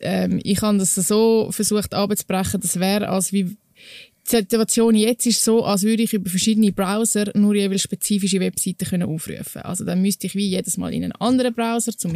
Ähm, 0.00 0.40
ich 0.42 0.62
habe 0.62 0.78
das 0.78 0.94
so 0.94 1.48
versucht 1.50 1.94
abzubrechen, 1.94 2.60
das 2.60 2.80
wäre 2.80 3.08
als 3.08 3.32
wie 3.32 3.56
die 4.30 4.36
Situation 4.36 4.94
jetzt 4.94 5.26
ist 5.26 5.42
so, 5.42 5.64
als 5.64 5.82
würde 5.82 6.02
ich 6.02 6.12
über 6.12 6.30
verschiedene 6.30 6.72
Browser 6.72 7.30
nur 7.34 7.54
jeweils 7.54 7.82
spezifische 7.82 8.38
Webseiten 8.38 8.86
können 8.86 9.08
aufrufen. 9.08 9.62
Also 9.62 9.84
dann 9.84 10.02
müsste 10.02 10.26
ich 10.26 10.34
wie 10.34 10.48
jedes 10.48 10.76
Mal 10.76 10.92
in 10.92 11.04
einen 11.04 11.12
anderen 11.12 11.54
Browser, 11.54 11.96
zum 11.96 12.12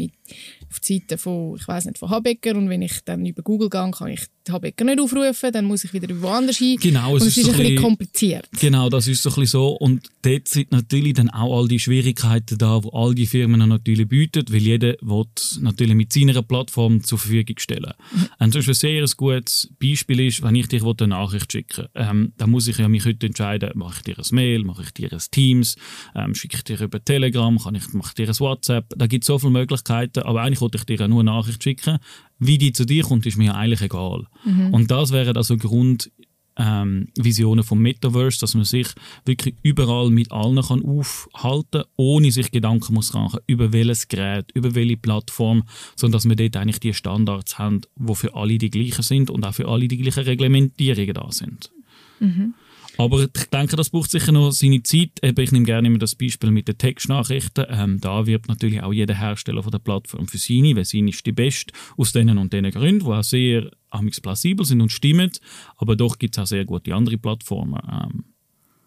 auf 0.70 0.80
die 0.80 0.98
Seite 0.98 1.18
von, 1.18 1.56
ich 1.56 1.66
weiß 1.66 1.86
nicht, 1.86 1.98
von 1.98 2.10
Habecker 2.10 2.56
und 2.56 2.68
wenn 2.68 2.82
ich 2.82 3.00
dann 3.04 3.26
über 3.26 3.42
Google 3.42 3.70
gehe, 3.70 3.90
kann 3.90 4.08
ich 4.08 4.26
Habecker 4.52 4.84
nicht 4.84 5.00
aufrufen, 5.00 5.52
dann 5.52 5.64
muss 5.64 5.84
ich 5.84 5.92
wieder 5.92 6.08
woanders 6.20 6.58
hin. 6.58 6.76
Genau, 6.80 7.16
es 7.16 7.22
und 7.22 7.28
es 7.28 7.36
ist, 7.36 7.48
ist 7.48 7.54
ein 7.54 7.58
bisschen 7.58 7.82
kompliziert. 7.82 8.48
Genau, 8.60 8.88
das 8.88 9.06
ist 9.08 9.22
so 9.22 9.30
ein 9.30 9.34
bisschen 9.34 9.46
so. 9.46 9.68
Und 9.68 10.08
dort 10.22 10.48
sind 10.48 10.72
natürlich 10.72 11.14
dann 11.14 11.30
auch 11.30 11.58
all 11.58 11.68
die 11.68 11.78
Schwierigkeiten 11.78 12.58
da, 12.58 12.82
wo 12.82 12.90
all 12.90 13.14
die 13.14 13.26
Firmen 13.26 13.68
natürlich 13.68 14.08
bieten, 14.08 14.44
weil 14.50 14.60
jeder 14.60 14.94
will 15.00 15.24
natürlich 15.60 15.94
mit 15.94 16.12
seiner 16.12 16.42
Plattform 16.42 17.02
zur 17.02 17.18
Verfügung 17.18 17.58
stellen. 17.58 17.92
Mhm. 18.12 18.28
Und 18.38 18.54
Beispiel 18.54 18.72
ein 18.72 19.06
sehr 19.06 19.16
gutes 19.16 19.70
Beispiel 19.80 20.20
ist, 20.20 20.42
wenn 20.42 20.54
ich 20.54 20.68
dir 20.68 20.82
eine 20.84 21.08
Nachricht 21.08 21.52
schicke, 21.52 21.90
ähm, 21.94 22.32
dann 22.36 22.50
muss 22.50 22.68
ich 22.68 22.78
ja 22.78 22.88
mich 22.88 23.04
heute 23.04 23.26
entscheiden, 23.26 23.70
mache 23.74 23.94
ich 23.98 24.02
dir 24.02 24.18
ein 24.18 24.34
Mail, 24.34 24.64
mache 24.64 24.82
ich 24.82 24.92
dir 24.92 25.12
ein 25.12 25.22
Teams, 25.30 25.76
ähm, 26.14 26.34
schicke 26.34 26.56
ich 26.56 26.64
dir 26.64 26.80
über 26.80 27.04
Telegram, 27.04 27.58
kann 27.58 27.74
ich, 27.74 27.92
mache 27.92 28.08
ich 28.08 28.14
dir 28.14 28.28
ein 28.28 28.38
WhatsApp. 28.38 28.86
Da 28.96 29.06
gibt 29.06 29.24
es 29.24 29.26
so 29.26 29.38
viele 29.38 29.52
Möglichkeiten, 29.52 30.20
aber 30.22 30.42
eigentlich 30.42 30.60
wollte 30.60 30.78
ich 30.78 30.84
dir 30.84 31.06
nur 31.08 31.20
eine 31.20 31.30
Nachricht 31.30 31.62
schicken. 31.62 31.98
Wie 32.38 32.58
die 32.58 32.72
zu 32.72 32.84
dir 32.84 33.04
kommt, 33.04 33.26
ist 33.26 33.36
mir 33.36 33.54
eigentlich 33.54 33.82
egal. 33.82 34.26
Mhm. 34.44 34.74
Und 34.74 34.90
das 34.90 35.12
wäre 35.12 35.34
also 35.36 35.54
ein 35.54 35.60
Grund, 35.60 36.10
ähm, 36.56 37.08
Visionen 37.16 37.64
vom 37.64 37.80
Metaverse, 37.80 38.38
dass 38.40 38.54
man 38.54 38.64
sich 38.64 38.88
wirklich 39.24 39.56
überall 39.62 40.10
mit 40.10 40.30
allen 40.30 40.62
kann 40.62 40.84
aufhalten 40.84 41.82
kann, 41.82 41.90
ohne 41.96 42.30
sich 42.30 42.50
Gedanken 42.50 42.94
muss 42.94 43.12
machen 43.12 43.40
über 43.46 43.72
welches 43.72 44.08
Gerät, 44.08 44.50
über 44.54 44.74
welche 44.74 44.96
Plattform, 44.96 45.64
sondern 45.96 46.18
dass 46.18 46.28
wir 46.28 46.36
dort 46.36 46.56
eigentlich 46.56 46.80
die 46.80 46.94
Standards 46.94 47.58
haben, 47.58 47.82
wo 47.96 48.14
für 48.14 48.34
alle 48.34 48.58
die 48.58 48.70
gleichen 48.70 49.02
sind 49.02 49.30
und 49.30 49.44
auch 49.44 49.54
für 49.54 49.68
alle 49.68 49.88
die 49.88 49.98
gleichen 49.98 50.24
Reglementierungen 50.24 51.14
da 51.14 51.30
sind. 51.30 51.72
Mhm. 52.20 52.54
Aber 52.96 53.24
ich 53.24 53.46
denke, 53.52 53.76
das 53.76 53.90
braucht 53.90 54.10
sicher 54.10 54.32
noch 54.32 54.52
seine 54.52 54.82
Zeit. 54.82 55.10
Ich 55.22 55.52
nehme 55.52 55.64
gerne 55.64 55.88
immer 55.88 55.98
das 55.98 56.14
Beispiel 56.14 56.50
mit 56.50 56.68
den 56.68 56.78
Textnachrichten. 56.78 57.66
Ähm, 57.68 58.00
da 58.00 58.26
wirbt 58.26 58.48
natürlich 58.48 58.82
auch 58.82 58.92
jeder 58.92 59.18
Hersteller 59.18 59.62
von 59.62 59.72
der 59.72 59.80
Plattform 59.80 60.28
für 60.28 60.38
seine, 60.38 60.76
weil 60.76 60.84
seine 60.84 61.10
ist 61.10 61.26
die 61.26 61.32
beste 61.32 61.72
aus 61.96 62.12
denen 62.12 62.38
und 62.38 62.52
denen 62.52 62.70
Gründen, 62.70 63.04
die 63.04 63.10
auch 63.10 63.24
sehr 63.24 63.70
amigs 63.90 64.20
plausibel 64.20 64.64
sind 64.64 64.80
und 64.80 64.92
stimmen. 64.92 65.30
Aber 65.76 65.96
doch 65.96 66.18
gibt 66.18 66.36
es 66.36 66.42
auch 66.42 66.46
sehr 66.46 66.64
gute 66.64 66.94
andere 66.94 67.18
Plattformen. 67.18 67.80
Ähm, 67.90 68.24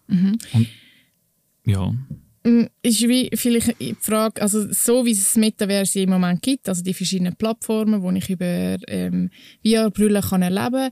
mhm. 0.06 0.38
und, 0.52 0.68
ja. 1.66 1.94
Mm, 2.44 2.66
ist 2.82 3.06
wie 3.08 3.30
vielleicht 3.34 3.78
die 3.80 3.94
Frage, 4.00 4.40
also 4.40 4.72
so 4.72 5.04
wie 5.04 5.10
es 5.10 5.24
das 5.24 5.36
Metaverse 5.36 6.00
im 6.00 6.10
Moment 6.10 6.40
gibt, 6.40 6.68
also 6.68 6.82
die 6.82 6.94
verschiedenen 6.94 7.36
Plattformen, 7.36 8.00
wo 8.00 8.10
ich 8.12 8.30
über 8.30 8.78
ähm, 8.86 9.30
VR-Brille 9.66 10.22
erleben 10.30 10.72
kann, 10.72 10.90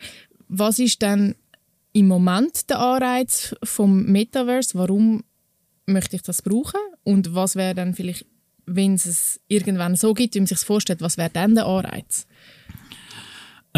was 0.49 0.79
ist 0.79 1.03
dann 1.03 1.35
im 1.97 2.09
Moment 2.09 2.69
der 2.69 2.79
Anreiz 2.79 3.57
vom 3.65 4.05
Metaverse? 4.05 4.79
Warum 4.79 5.25
möchte 5.87 6.17
ich 6.17 6.23
das 6.23 6.43
brauchen? 6.43 6.81
Und 7.05 7.35
was 7.35 7.57
wäre 7.57 7.75
dann 7.75 7.95
vielleicht, 7.95 8.27
wenn 8.67 8.97
es 8.97 9.41
irgendwann 9.49 9.97
so 9.97 10.13
gibt, 10.13 10.35
wie 10.35 10.41
man 10.41 10.47
sich 10.47 10.59
vorstellt, 10.59 11.01
was 11.01 11.17
wäre 11.17 11.31
dann 11.31 11.55
der 11.55 11.65
Anreiz? 11.65 12.27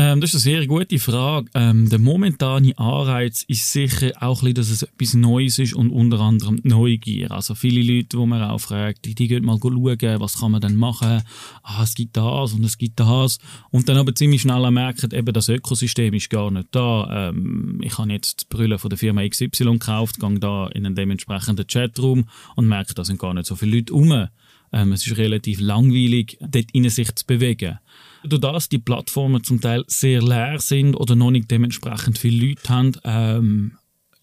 Ähm, 0.00 0.21
das 0.21 0.33
ist 0.33 0.47
eine 0.47 0.59
sehr 0.59 0.67
gute 0.69 1.00
Frage. 1.00 1.50
Ähm, 1.55 1.88
der 1.88 1.99
momentane 1.99 2.73
Anreiz 2.78 3.43
ist 3.49 3.73
sicher 3.73 4.12
auch 4.21 4.45
ein 4.45 4.55
bisschen, 4.55 4.55
dass 4.55 4.71
es 4.71 4.83
etwas 4.85 5.14
Neues 5.14 5.59
ist 5.59 5.75
und 5.75 5.90
unter 5.90 6.21
anderem 6.21 6.61
Neugier. 6.62 7.33
Also 7.33 7.57
viele 7.57 7.83
Leute, 7.83 8.17
die 8.17 8.26
man 8.26 8.40
auch 8.45 8.61
fragt, 8.61 9.07
die, 9.07 9.17
die 9.17 9.26
gehen 9.26 9.45
mal 9.45 9.59
schauen, 9.61 10.21
was 10.21 10.38
kann 10.38 10.52
man 10.52 10.61
denn 10.61 10.76
machen? 10.76 11.25
Ah, 11.64 11.83
es 11.83 11.97
gibt 11.97 12.17
das 12.17 12.52
und 12.52 12.62
es 12.62 12.78
gibt 12.78 13.00
das. 13.00 13.38
Und 13.73 13.88
dann 13.88 13.97
aber 13.97 14.14
ziemlich 14.14 14.43
schnell 14.43 14.71
merken, 14.71 15.11
eben 15.12 15.33
das 15.33 15.49
Ökosystem 15.49 16.14
ist 16.14 16.31
gar 16.31 16.52
nicht 16.52 16.69
da. 16.71 17.31
Ähm, 17.31 17.81
ich 17.83 17.99
habe 17.99 18.12
jetzt 18.12 18.43
die 18.43 18.57
Brille 18.57 18.78
von 18.78 18.90
der 18.90 18.99
Firma 18.99 19.28
XY 19.28 19.49
gekauft, 19.49 20.21
gehe 20.21 20.38
da 20.38 20.69
in 20.69 20.87
einen 20.87 20.95
dementsprechenden 20.95 21.67
Chatroom 21.67 22.28
und 22.55 22.69
merke, 22.69 22.95
da 22.95 23.05
sind 23.05 23.19
gar 23.19 23.35
nicht 23.35 23.47
so 23.47 23.57
viele 23.57 23.78
Leute 23.78 23.93
rum. 23.93 24.28
Ähm, 24.72 24.92
es 24.92 25.06
ist 25.06 25.16
relativ 25.16 25.60
langweilig, 25.60 26.38
dort 26.40 26.70
in 26.72 26.88
sich 26.88 27.14
zu 27.14 27.26
bewegen. 27.26 27.78
Durch 28.25 28.40
das 28.40 28.68
die 28.68 28.78
Plattformen 28.78 29.44
zum 29.44 29.60
Teil 29.60 29.84
sehr 29.87 30.20
leer 30.20 30.58
sind 30.58 30.94
oder 30.94 31.14
noch 31.14 31.30
nicht 31.30 31.50
dementsprechend 31.50 32.18
viele 32.18 32.48
Leute 32.48 32.68
haben, 32.68 32.92
ähm, 33.04 33.77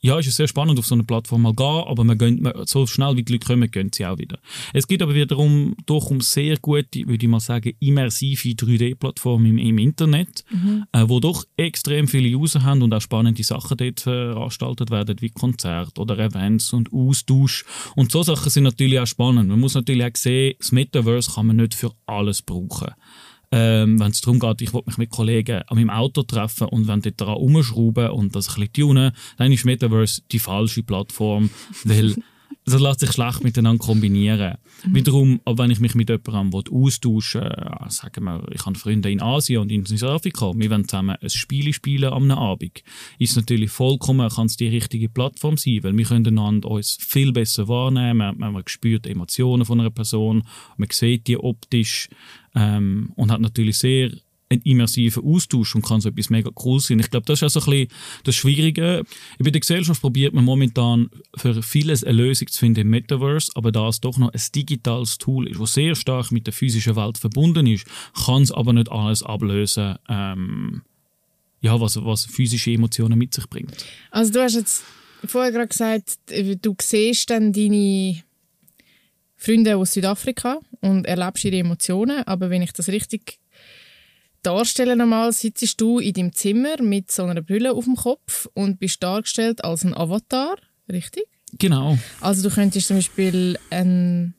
ja, 0.05 0.19
ist 0.19 0.27
es 0.27 0.35
sehr 0.35 0.47
spannend, 0.47 0.77
auf 0.77 0.85
so 0.85 0.93
eine 0.93 1.03
Plattform 1.03 1.41
mal 1.41 1.53
gehen, 1.55 1.83
aber 1.87 2.03
man 2.03 2.17
gönnt, 2.17 2.47
so 2.69 2.85
schnell 2.85 3.17
wie 3.17 3.23
die 3.23 3.33
Leute 3.33 3.47
kommen, 3.47 3.71
gehen 3.71 3.89
sie 3.91 4.05
auch 4.05 4.19
wieder. 4.19 4.37
Es 4.71 4.87
gibt 4.87 5.01
aber 5.01 5.15
wiederum 5.15 5.75
durchaus 5.87 6.31
sehr 6.31 6.57
gute, 6.57 7.07
würde 7.07 7.25
ich 7.25 7.27
mal 7.27 7.39
sagen, 7.39 7.73
immersive 7.79 8.49
3D-Plattformen 8.49 9.45
im, 9.47 9.57
im, 9.57 9.77
Internet, 9.79 10.45
mhm. 10.51 10.85
äh, 10.91 11.05
wo 11.07 11.19
doch 11.19 11.45
extrem 11.57 12.07
viele 12.07 12.37
User 12.37 12.61
haben 12.61 12.83
und 12.83 12.93
auch 12.93 13.01
spannende 13.01 13.43
Sachen 13.43 13.77
dort 13.77 13.99
veranstaltet 13.99 14.91
werden, 14.91 15.17
wie 15.21 15.31
Konzerte 15.31 15.99
oder 15.99 16.19
Events 16.19 16.71
und 16.71 16.93
Austausch. 16.93 17.65
Und 17.95 18.11
so 18.11 18.21
Sachen 18.21 18.51
sind 18.51 18.65
natürlich 18.65 18.99
auch 18.99 19.07
spannend. 19.07 19.49
Man 19.49 19.59
muss 19.59 19.73
natürlich 19.73 20.05
auch 20.05 20.15
sehen, 20.15 20.53
das 20.59 20.71
Metaverse 20.71 21.31
kann 21.33 21.47
man 21.47 21.55
nicht 21.55 21.73
für 21.73 21.91
alles 22.05 22.43
brauchen 22.43 22.93
ähm, 23.57 23.97
wenn 24.01 24.11
es 24.11 24.19
darum 24.19 24.39
geht, 24.39 24.61
ich 24.61 24.73
will 24.73 24.81
mich 24.85 24.97
mit 24.97 25.09
Kollegen 25.09 25.61
an 25.67 25.77
meinem 25.77 25.89
Auto 25.89 26.23
treffen 26.23 26.67
und 26.67 26.89
wenn 26.89 27.01
dort 27.01 27.21
daran 27.21 27.37
umschrauben 27.37 28.09
und 28.09 28.35
das 28.35 28.49
ein 28.49 28.55
bisschen 28.55 28.73
tunen, 28.73 29.11
dann 29.37 29.51
ist 29.51 29.63
Metaverse 29.63 30.23
die 30.29 30.39
falsche 30.39 30.83
Plattform, 30.83 31.49
weil 31.85 32.15
das 32.65 32.81
lässt 32.81 32.99
sich 32.99 33.11
schlecht 33.11 33.43
miteinander 33.43 33.83
kombinieren. 33.83 34.55
Mhm. 34.85 34.95
Wiederum, 34.95 35.41
aber 35.45 35.63
wenn 35.63 35.71
ich 35.71 35.79
mich 35.79 35.95
mit 35.95 36.09
jemandem 36.09 36.63
austauschen 36.71 37.41
will, 37.41 37.49
äh, 37.49 37.89
sagen 37.89 38.25
wir, 38.25 38.43
ich 38.51 38.65
habe 38.65 38.77
Freunde 38.77 39.09
in 39.11 39.21
Asien 39.21 39.61
und 39.61 39.71
in 39.71 39.85
Südafrika, 39.85 40.51
wir 40.53 40.69
wollen 40.69 40.87
zusammen 40.87 41.15
ein 41.21 41.29
Spiel 41.29 41.71
spielen 41.73 42.11
am 42.11 42.29
Abend, 42.31 42.83
ist 43.19 43.35
natürlich 43.35 43.69
vollkommen, 43.69 44.29
kann 44.29 44.47
es 44.47 44.57
die 44.57 44.67
richtige 44.67 45.09
Plattform 45.09 45.57
sein, 45.57 45.79
weil 45.83 45.95
wir 45.95 46.05
können 46.05 46.27
einander 46.27 46.71
uns 46.71 46.97
viel 46.99 47.31
besser 47.31 47.67
wahrnehmen, 47.67 48.35
man, 48.37 48.53
man 48.53 48.63
spürt 48.65 49.05
die 49.05 49.11
Emotionen 49.11 49.63
von 49.63 49.79
einer 49.79 49.91
Person, 49.91 50.43
man 50.77 50.89
sieht 50.91 51.27
die 51.27 51.37
optisch 51.37 52.09
ähm, 52.55 53.11
und 53.15 53.31
hat 53.31 53.41
natürlich 53.41 53.77
sehr 53.77 54.11
einen 54.49 54.61
immersiven 54.61 55.23
Austausch 55.23 55.75
und 55.75 55.83
kann 55.83 56.01
so 56.01 56.09
etwas 56.09 56.29
mega 56.29 56.51
cool 56.63 56.79
sein. 56.79 56.99
Ich 56.99 57.09
glaube, 57.09 57.25
das 57.25 57.41
ist 57.41 57.43
auch 57.43 57.61
so 57.61 57.71
ein 57.71 57.77
bisschen 57.77 57.99
das 58.23 58.35
Schwierige. 58.35 59.03
In 59.39 59.45
der 59.45 59.59
Gesellschaft 59.59 60.01
probiert 60.01 60.33
man 60.33 60.45
momentan 60.45 61.09
für 61.35 61.63
vieles 61.63 62.03
eine 62.03 62.17
Lösung 62.17 62.47
zu 62.47 62.59
finden 62.59 62.81
im 62.81 62.89
Metaverse, 62.89 63.51
aber 63.55 63.71
da 63.71 63.87
es 63.87 64.01
doch 64.01 64.17
noch 64.17 64.31
ein 64.31 64.41
digitales 64.53 65.17
Tool 65.17 65.47
ist, 65.47 65.59
das 65.59 65.73
sehr 65.73 65.95
stark 65.95 66.31
mit 66.31 66.45
der 66.45 66.53
physischen 66.53 66.95
Welt 66.95 67.17
verbunden 67.17 67.65
ist, 67.65 67.87
kann 68.25 68.43
es 68.43 68.51
aber 68.51 68.73
nicht 68.73 68.91
alles 68.91 69.23
ablösen, 69.23 69.95
ähm, 70.09 70.83
ja, 71.61 71.79
was, 71.81 72.03
was 72.03 72.25
physische 72.25 72.71
Emotionen 72.71 73.17
mit 73.17 73.33
sich 73.33 73.47
bringt. 73.49 73.83
Also 74.11 74.31
du 74.31 74.43
hast 74.43 74.53
jetzt 74.53 74.83
vorher 75.25 75.51
gerade 75.51 75.69
gesagt, 75.69 76.19
du 76.27 76.75
siehst 76.79 77.31
dann 77.31 77.51
deine 77.51 78.23
Freunde 79.45 79.77
aus 79.77 79.93
Südafrika 79.93 80.59
und 80.81 81.05
erlebst 81.05 81.45
ihre 81.45 81.57
Emotionen, 81.57 82.23
aber 82.25 82.49
wenn 82.49 82.63
ich 82.63 82.73
das 82.73 82.87
richtig 82.87 83.39
darstellen 84.41 85.01
einmal, 85.01 85.31
sitzt 85.33 85.79
du 85.79 85.99
in 85.99 86.13
deinem 86.13 86.33
Zimmer 86.33 86.81
mit 86.81 87.11
so 87.11 87.23
einer 87.23 87.41
Brille 87.41 87.73
auf 87.73 87.85
dem 87.85 87.95
Kopf 87.95 88.47
und 88.53 88.79
bist 88.79 89.03
dargestellt 89.03 89.63
als 89.63 89.83
ein 89.83 89.95
Avatar, 89.95 90.55
richtig? 90.91 91.25
Genau. 91.59 91.97
Also 92.21 92.47
du 92.47 92.53
könntest 92.53 92.87
zum 92.87 92.97
Beispiel 92.97 93.57
ein, 93.69 94.33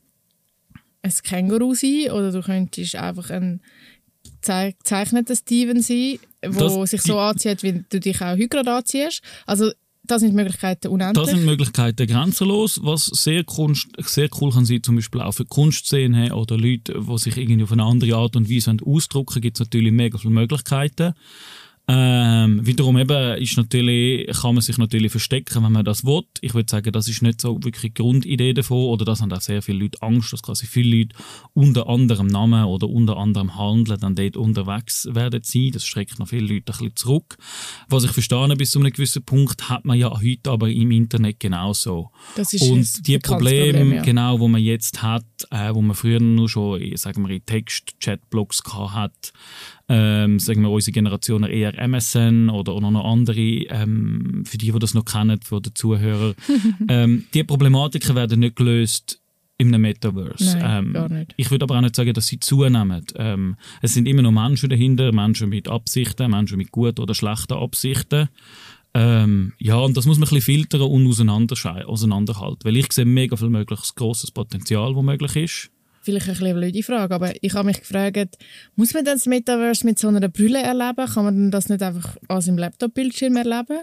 ein 1.02 1.14
Känguru 1.22 1.74
sein 1.74 2.10
oder 2.10 2.32
du 2.32 2.42
könntest 2.42 2.96
einfach 2.96 3.30
ein 3.30 3.60
gezeichneter 4.42 5.36
Steven 5.36 5.82
sein, 5.82 6.18
der 6.42 6.86
sich 6.86 7.02
so 7.02 7.18
anzieht, 7.18 7.62
wie 7.62 7.84
du 7.88 8.00
dich 8.00 8.20
auch 8.20 8.32
heute 8.32 8.48
gerade 8.48 8.74
anziehst. 8.74 9.22
Also 9.46 9.70
da 10.06 10.18
sind 10.18 10.34
Möglichkeiten 10.34 10.88
unendlich. 10.88 11.26
Da 11.26 11.30
sind 11.30 11.44
Möglichkeiten 11.44 12.06
grenzenlos, 12.06 12.80
was 12.82 13.06
sehr, 13.06 13.44
Kunst, 13.44 13.88
sehr 13.98 14.28
cool 14.40 14.52
kann 14.52 14.64
sein, 14.64 14.82
zum 14.82 14.96
Beispiel 14.96 15.20
auch 15.20 15.32
für 15.32 15.44
Kunstszenen 15.44 16.32
oder 16.32 16.56
Leute, 16.56 17.00
die 17.00 17.18
sich 17.18 17.36
irgendwie 17.36 17.62
auf 17.62 17.72
eine 17.72 17.84
andere 17.84 18.16
Art 18.16 18.36
und 18.36 18.50
Weise 18.50 18.76
ausdrücken, 18.84 19.40
gibt 19.40 19.56
es 19.56 19.60
natürlich 19.60 19.92
mega 19.92 20.18
viele 20.18 20.34
Möglichkeiten. 20.34 21.14
Ähm, 21.88 22.66
wiederum 22.66 22.98
eben 22.98 23.40
ist 23.40 23.56
natürlich, 23.56 24.26
kann 24.36 24.56
man 24.56 24.62
sich 24.62 24.76
natürlich 24.76 25.12
verstecken, 25.12 25.62
wenn 25.62 25.70
man 25.70 25.84
das 25.84 26.04
will. 26.04 26.22
Ich 26.40 26.52
würde 26.52 26.68
sagen, 26.68 26.90
das 26.90 27.08
ist 27.08 27.22
nicht 27.22 27.40
so 27.40 27.62
wirklich 27.62 27.94
die 27.94 28.02
Grundidee 28.02 28.54
davon, 28.54 28.88
oder 28.88 29.04
das 29.04 29.20
haben 29.20 29.32
auch 29.32 29.40
sehr 29.40 29.62
viele 29.62 29.78
Leute 29.78 30.02
Angst, 30.02 30.32
dass 30.32 30.42
quasi 30.42 30.66
viele 30.66 30.98
Leute 30.98 31.16
unter 31.54 31.88
anderem 31.88 32.26
Namen 32.26 32.64
oder 32.64 32.88
unter 32.88 33.16
anderem 33.16 33.56
Handeln 33.56 34.00
dann 34.00 34.16
dort 34.16 34.36
unterwegs 34.36 35.06
werden 35.12 35.42
sein. 35.44 35.70
Das 35.72 35.86
schreckt 35.86 36.18
noch 36.18 36.26
viele 36.28 36.54
Leute 36.54 36.72
ein 36.72 36.78
bisschen 36.78 36.96
zurück. 36.96 37.36
Was 37.88 38.02
ich 38.02 38.10
verstehe, 38.10 38.56
bis 38.56 38.72
zu 38.72 38.80
einem 38.80 38.90
gewissen 38.90 39.22
Punkt 39.22 39.68
hat 39.68 39.84
man 39.84 39.96
ja 39.96 40.10
heute 40.10 40.50
aber 40.50 40.68
im 40.68 40.90
Internet 40.90 41.38
genauso. 41.38 42.10
Das 42.34 42.52
ist 42.52 42.62
Und 42.62 43.06
die 43.06 43.18
Probleme, 43.18 43.78
Problem, 43.78 43.92
ja. 43.92 44.02
genau, 44.02 44.40
wo 44.40 44.48
man 44.48 44.60
jetzt 44.60 45.02
hat, 45.02 45.24
äh, 45.52 45.72
wo 45.72 45.82
man 45.82 45.94
früher 45.94 46.18
nur 46.18 46.48
schon, 46.48 46.96
sagen 46.96 47.22
wir, 47.28 47.36
in 47.36 47.46
Text-Chatblogs 47.46 48.64
hat, 48.74 49.32
ähm, 49.88 50.38
sagen 50.38 50.62
wir, 50.62 50.70
unsere 50.70 50.92
Generation 50.92 51.44
eher 51.44 51.78
MSN 51.78 52.50
oder, 52.50 52.74
oder 52.74 52.90
noch 52.90 53.04
andere, 53.04 53.40
ähm, 53.40 54.42
für 54.44 54.58
die, 54.58 54.72
die 54.72 54.78
das 54.78 54.94
noch 54.94 55.04
kennen, 55.04 55.40
für 55.42 55.60
die 55.60 55.74
Zuhörer. 55.74 56.34
ähm, 56.88 57.26
die 57.34 57.44
Problematiken 57.44 58.16
werden 58.16 58.40
nicht 58.40 58.56
gelöst 58.56 59.20
im 59.58 59.70
Metaverse. 59.70 60.58
Nein, 60.58 60.94
ähm. 60.96 61.26
Ich 61.36 61.50
würde 61.50 61.64
aber 61.64 61.76
auch 61.76 61.80
nicht 61.80 61.96
sagen, 61.96 62.12
dass 62.12 62.26
sie 62.26 62.40
zunehmen. 62.40 63.06
Ähm, 63.14 63.56
es 63.80 63.94
sind 63.94 64.06
immer 64.06 64.22
noch 64.22 64.32
Menschen 64.32 64.68
dahinter, 64.68 65.12
Menschen 65.12 65.48
mit 65.48 65.68
Absichten, 65.68 66.30
Menschen 66.30 66.58
mit 66.58 66.72
guten 66.72 67.00
oder 67.00 67.14
schlechten 67.14 67.54
Absichten. 67.54 68.28
Ähm, 68.92 69.52
ja, 69.58 69.76
und 69.76 69.96
das 69.96 70.06
muss 70.06 70.18
man 70.18 70.26
ein 70.26 70.34
bisschen 70.34 70.56
filtern 70.56 70.82
und 70.82 71.04
auseinanderhalten, 71.86 72.64
weil 72.64 72.76
ich 72.76 72.92
sehe 72.92 73.04
mega 73.04 73.36
viel 73.36 73.50
mögliches 73.50 73.94
grosses 73.94 74.30
Potenzial, 74.30 74.94
das 74.94 75.02
möglich 75.04 75.36
ist 75.36 75.70
vielleicht 76.06 76.28
ein 76.28 76.36
eine 76.36 76.54
blöde 76.54 76.82
Frage, 76.82 77.14
aber 77.14 77.32
ich 77.42 77.52
habe 77.52 77.66
mich 77.66 77.80
gefragt, 77.80 78.38
muss 78.76 78.94
man 78.94 79.04
das 79.04 79.26
Metaverse 79.26 79.84
mit 79.84 79.98
so 79.98 80.08
einer 80.08 80.28
Brille 80.28 80.62
erleben? 80.62 81.06
Kann 81.06 81.24
man 81.24 81.50
das 81.50 81.68
nicht 81.68 81.82
einfach 81.82 82.16
an 82.28 82.40
seinem 82.40 82.58
Laptop-Bildschirm 82.58 83.36
erleben? 83.36 83.80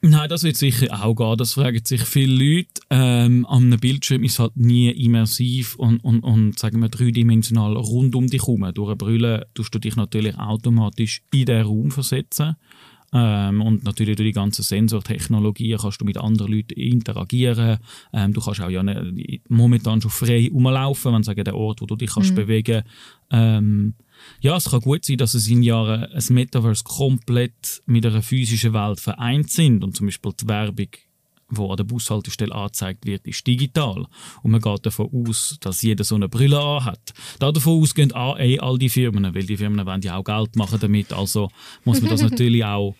Nein, 0.00 0.28
das 0.28 0.44
wird 0.44 0.56
sicher 0.56 1.04
auch 1.04 1.14
gehen. 1.14 1.36
Das 1.36 1.54
fragen 1.54 1.84
sich 1.84 2.02
viele 2.02 2.32
Leute. 2.32 2.68
Ähm, 2.88 3.44
an 3.46 3.64
einem 3.64 3.80
Bildschirm 3.80 4.22
ist 4.22 4.38
halt 4.38 4.56
nie 4.56 4.90
immersiv 4.90 5.74
und, 5.74 5.98
und, 6.04 6.20
und 6.20 6.58
sagen 6.58 6.80
wir 6.80 6.88
dreidimensional 6.88 7.76
rund 7.76 8.14
um 8.14 8.28
dich 8.28 8.42
herum. 8.42 8.70
Durch 8.74 8.88
eine 8.88 8.96
Brille 8.96 9.46
tust 9.54 9.74
du 9.74 9.80
dich 9.80 9.96
natürlich 9.96 10.38
automatisch 10.38 11.22
in 11.34 11.46
den 11.46 11.62
Raum 11.62 11.90
versetzen. 11.90 12.54
Ähm, 13.12 13.62
und 13.62 13.84
natürlich 13.84 14.16
durch 14.16 14.28
die 14.28 14.32
ganze 14.34 14.62
Sensortechnologie 14.62 15.76
kannst 15.80 16.00
du 16.00 16.04
mit 16.04 16.18
anderen 16.18 16.52
Leuten 16.52 16.78
interagieren. 16.78 17.78
Ähm, 18.12 18.32
du 18.32 18.40
kannst 18.40 18.60
auch 18.60 18.68
ja 18.68 18.82
ne, 18.82 19.40
momentan 19.48 20.00
schon 20.00 20.10
frei 20.10 20.50
rumlaufen, 20.52 21.14
wenn 21.14 21.22
sagen 21.22 21.44
der 21.44 21.56
Ort, 21.56 21.80
wo 21.80 21.86
du 21.86 21.96
dich 21.96 22.10
kannst 22.10 22.32
mhm. 22.32 22.36
bewegen. 22.36 22.82
Ähm, 23.30 23.94
ja, 24.40 24.56
es 24.56 24.70
kann 24.70 24.80
gut 24.80 25.04
sein, 25.04 25.16
dass 25.16 25.34
es 25.34 25.48
in 25.48 25.62
Jahren 25.62 26.04
ein 26.04 26.24
Metaverse 26.30 26.84
komplett 26.84 27.82
mit 27.86 28.04
einer 28.04 28.22
physischen 28.22 28.74
Welt 28.74 29.00
vereint 29.00 29.50
sind 29.50 29.84
und 29.84 29.96
zum 29.96 30.06
Beispiel 30.06 30.32
die 30.40 30.48
Werbung 30.48 30.88
wo 31.50 31.70
an 31.70 31.76
der 31.76 31.84
Bushaltestelle 31.84 32.54
angezeigt 32.54 33.06
wird, 33.06 33.26
ist 33.26 33.46
digital. 33.46 34.06
Und 34.42 34.50
man 34.50 34.60
geht 34.60 34.84
davon 34.84 35.08
aus, 35.12 35.56
dass 35.60 35.82
jeder 35.82 36.04
so 36.04 36.14
eine 36.14 36.28
Brille 36.28 36.60
anhat. 36.60 37.12
Da 37.38 37.52
davon 37.52 37.82
ausgehen 37.82 38.12
eh 38.38 38.58
all 38.58 38.78
die 38.78 38.88
Firmen, 38.88 39.34
weil 39.34 39.44
die 39.44 39.56
Firmen 39.56 39.84
wollen 39.86 40.02
ja 40.02 40.16
auch 40.16 40.24
Geld 40.24 40.56
machen 40.56 40.78
damit. 40.80 41.12
Also 41.12 41.50
muss 41.84 42.00
man 42.00 42.10
das 42.10 42.22
natürlich 42.30 42.64
auch 42.64 42.94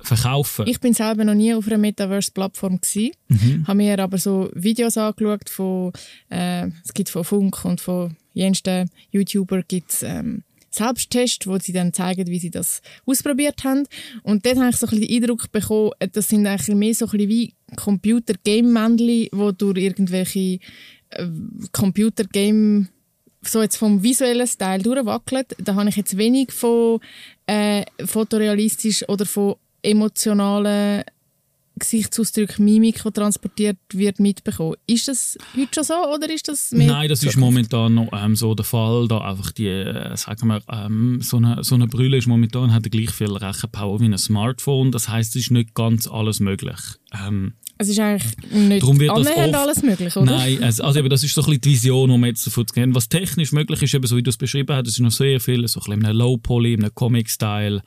verkaufen. 0.00 0.66
Ich 0.66 0.80
bin 0.80 0.94
selber 0.94 1.24
noch 1.24 1.34
nie 1.34 1.54
auf 1.54 1.66
einer 1.66 1.78
Metaverse-Plattform 1.78 2.80
gewesen, 2.80 3.12
mhm. 3.28 3.66
habe 3.66 3.76
mir 3.76 3.98
aber 3.98 4.18
so 4.18 4.50
Videos 4.54 4.98
angeschaut 4.98 5.48
von, 5.48 5.92
äh, 6.28 6.66
es 6.84 6.92
gibt 6.92 7.08
von 7.08 7.24
Funk 7.24 7.64
und 7.64 7.80
von 7.80 8.16
jensten 8.34 8.90
YouTuber 9.10 9.62
gibt's 9.62 10.02
ähm, 10.02 10.42
Selbsttest, 10.74 11.46
wo 11.46 11.58
sie 11.58 11.72
dann 11.72 11.92
zeigen, 11.92 12.26
wie 12.26 12.38
sie 12.38 12.50
das 12.50 12.80
ausprobiert 13.06 13.64
haben. 13.64 13.84
Und 14.22 14.46
dort 14.46 14.56
habe 14.56 14.70
ich 14.70 14.76
so 14.76 14.86
ein 14.86 14.90
bisschen 14.90 15.08
den 15.08 15.22
Eindruck 15.22 15.52
bekommen, 15.52 15.92
das 16.12 16.28
sind 16.28 16.46
eigentlich 16.46 16.76
mehr 16.76 16.94
so 16.94 17.06
ein 17.06 17.10
bisschen 17.10 17.28
wie 17.28 17.54
Computer-Game-Männchen, 17.76 19.06
die 19.32 19.52
durch 19.58 19.78
irgendwelche 19.78 20.58
äh, 21.10 21.26
Computer-Game 21.72 22.88
so 23.42 23.60
jetzt 23.60 23.76
vom 23.76 24.02
visuellen 24.02 24.46
Style 24.46 24.82
durchwackelt. 24.82 25.56
Da 25.58 25.74
habe 25.74 25.88
ich 25.88 25.96
jetzt 25.96 26.16
wenig 26.16 26.52
von 26.52 27.00
äh, 27.46 27.84
fotorealistisch 28.04 29.08
oder 29.08 29.26
von 29.26 29.56
emotionalen 29.82 31.02
Gesichtsausdruck, 31.82 32.58
Mimik, 32.58 33.02
die 33.02 33.10
transportiert 33.10 33.78
wird, 33.92 34.20
mitbekommen. 34.20 34.76
Ist 34.86 35.08
das 35.08 35.36
heute 35.56 35.74
schon 35.74 35.84
so 35.84 35.94
oder 36.14 36.32
ist 36.32 36.48
das 36.48 36.72
mehr 36.72 36.86
Nein, 36.86 37.08
das 37.08 37.22
ist 37.22 37.36
momentan 37.36 37.94
noch 37.94 38.08
ähm, 38.12 38.36
so 38.36 38.54
der 38.54 38.64
Fall, 38.64 39.08
da 39.08 39.18
einfach 39.18 39.52
die, 39.52 39.66
äh, 39.66 40.16
sagen 40.16 40.48
wir, 40.48 40.62
ähm, 40.70 41.20
so, 41.20 41.36
eine, 41.36 41.62
so 41.62 41.74
eine 41.74 41.88
Brille 41.88 42.16
ist 42.16 42.26
momentan 42.26 42.72
hat 42.72 42.90
gleich 42.90 43.10
viel 43.10 43.32
Rechenpower 43.32 44.00
wie 44.00 44.06
ein 44.06 44.18
Smartphone. 44.18 44.92
Das 44.92 45.08
heißt, 45.08 45.36
es 45.36 45.42
ist 45.42 45.50
nicht 45.50 45.74
ganz 45.74 46.06
alles 46.06 46.40
möglich. 46.40 46.78
Ähm, 47.12 47.54
es 47.82 47.88
ist 47.88 47.98
eigentlich 47.98 48.36
nicht 48.50 48.82
Darum 48.82 48.98
wird 48.98 49.10
das 49.10 49.26
oft, 49.26 49.54
alles 49.54 49.82
möglich, 49.82 50.16
oder? 50.16 50.24
Nein, 50.24 50.62
also, 50.62 50.82
also 50.84 50.98
eben, 50.98 51.08
das 51.08 51.22
ist 51.22 51.34
so 51.34 51.42
ein 51.42 51.46
bisschen 51.46 51.60
die 51.60 51.70
Vision, 51.70 52.10
die 52.10 52.18
wir 52.18 52.26
jetzt 52.28 52.46
davon 52.46 52.66
gehen. 52.66 52.94
Was 52.94 53.08
technisch 53.08 53.52
möglich 53.52 53.82
ist, 53.82 53.94
eben 53.94 54.06
so 54.06 54.16
wie 54.16 54.22
du 54.22 54.30
es 54.30 54.36
beschrieben 54.36 54.74
hast, 54.74 54.88
ist 54.88 55.00
noch 55.00 55.10
sehr 55.10 55.40
viel, 55.40 55.66
so 55.68 55.80
ein 55.80 56.00
bisschen 56.00 56.10
in 56.10 56.16
Low-Poly, 56.16 56.74
in 56.74 56.84
einem 56.84 56.94
Comic-Style, 56.94 57.82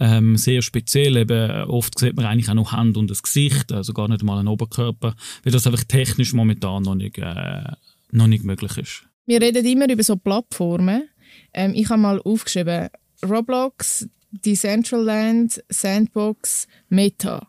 ähm, 0.00 0.36
sehr 0.36 0.62
speziell. 0.62 1.16
Eben, 1.16 1.64
oft 1.64 1.98
sieht 1.98 2.16
man 2.16 2.26
eigentlich 2.26 2.48
auch 2.48 2.54
noch 2.54 2.72
Hand 2.72 2.96
und 2.96 3.10
das 3.10 3.22
Gesicht, 3.22 3.72
also 3.72 3.92
gar 3.92 4.08
nicht 4.08 4.22
mal 4.22 4.38
einen 4.38 4.48
Oberkörper, 4.48 5.14
weil 5.44 5.52
das 5.52 5.66
einfach 5.66 5.84
technisch 5.84 6.32
momentan 6.32 6.82
noch 6.82 6.94
nicht, 6.94 7.18
äh, 7.18 7.62
noch 8.10 8.26
nicht 8.26 8.44
möglich 8.44 8.78
ist. 8.78 9.04
Wir 9.26 9.40
reden 9.40 9.64
immer 9.64 9.88
über 9.88 10.02
so 10.02 10.16
Plattformen. 10.16 11.08
Ähm, 11.52 11.72
ich 11.74 11.88
habe 11.88 12.00
mal 12.00 12.20
aufgeschrieben, 12.20 12.88
Roblox, 13.24 14.08
Decentraland, 14.30 15.62
Sandbox, 15.68 16.66
Meta 16.88 17.46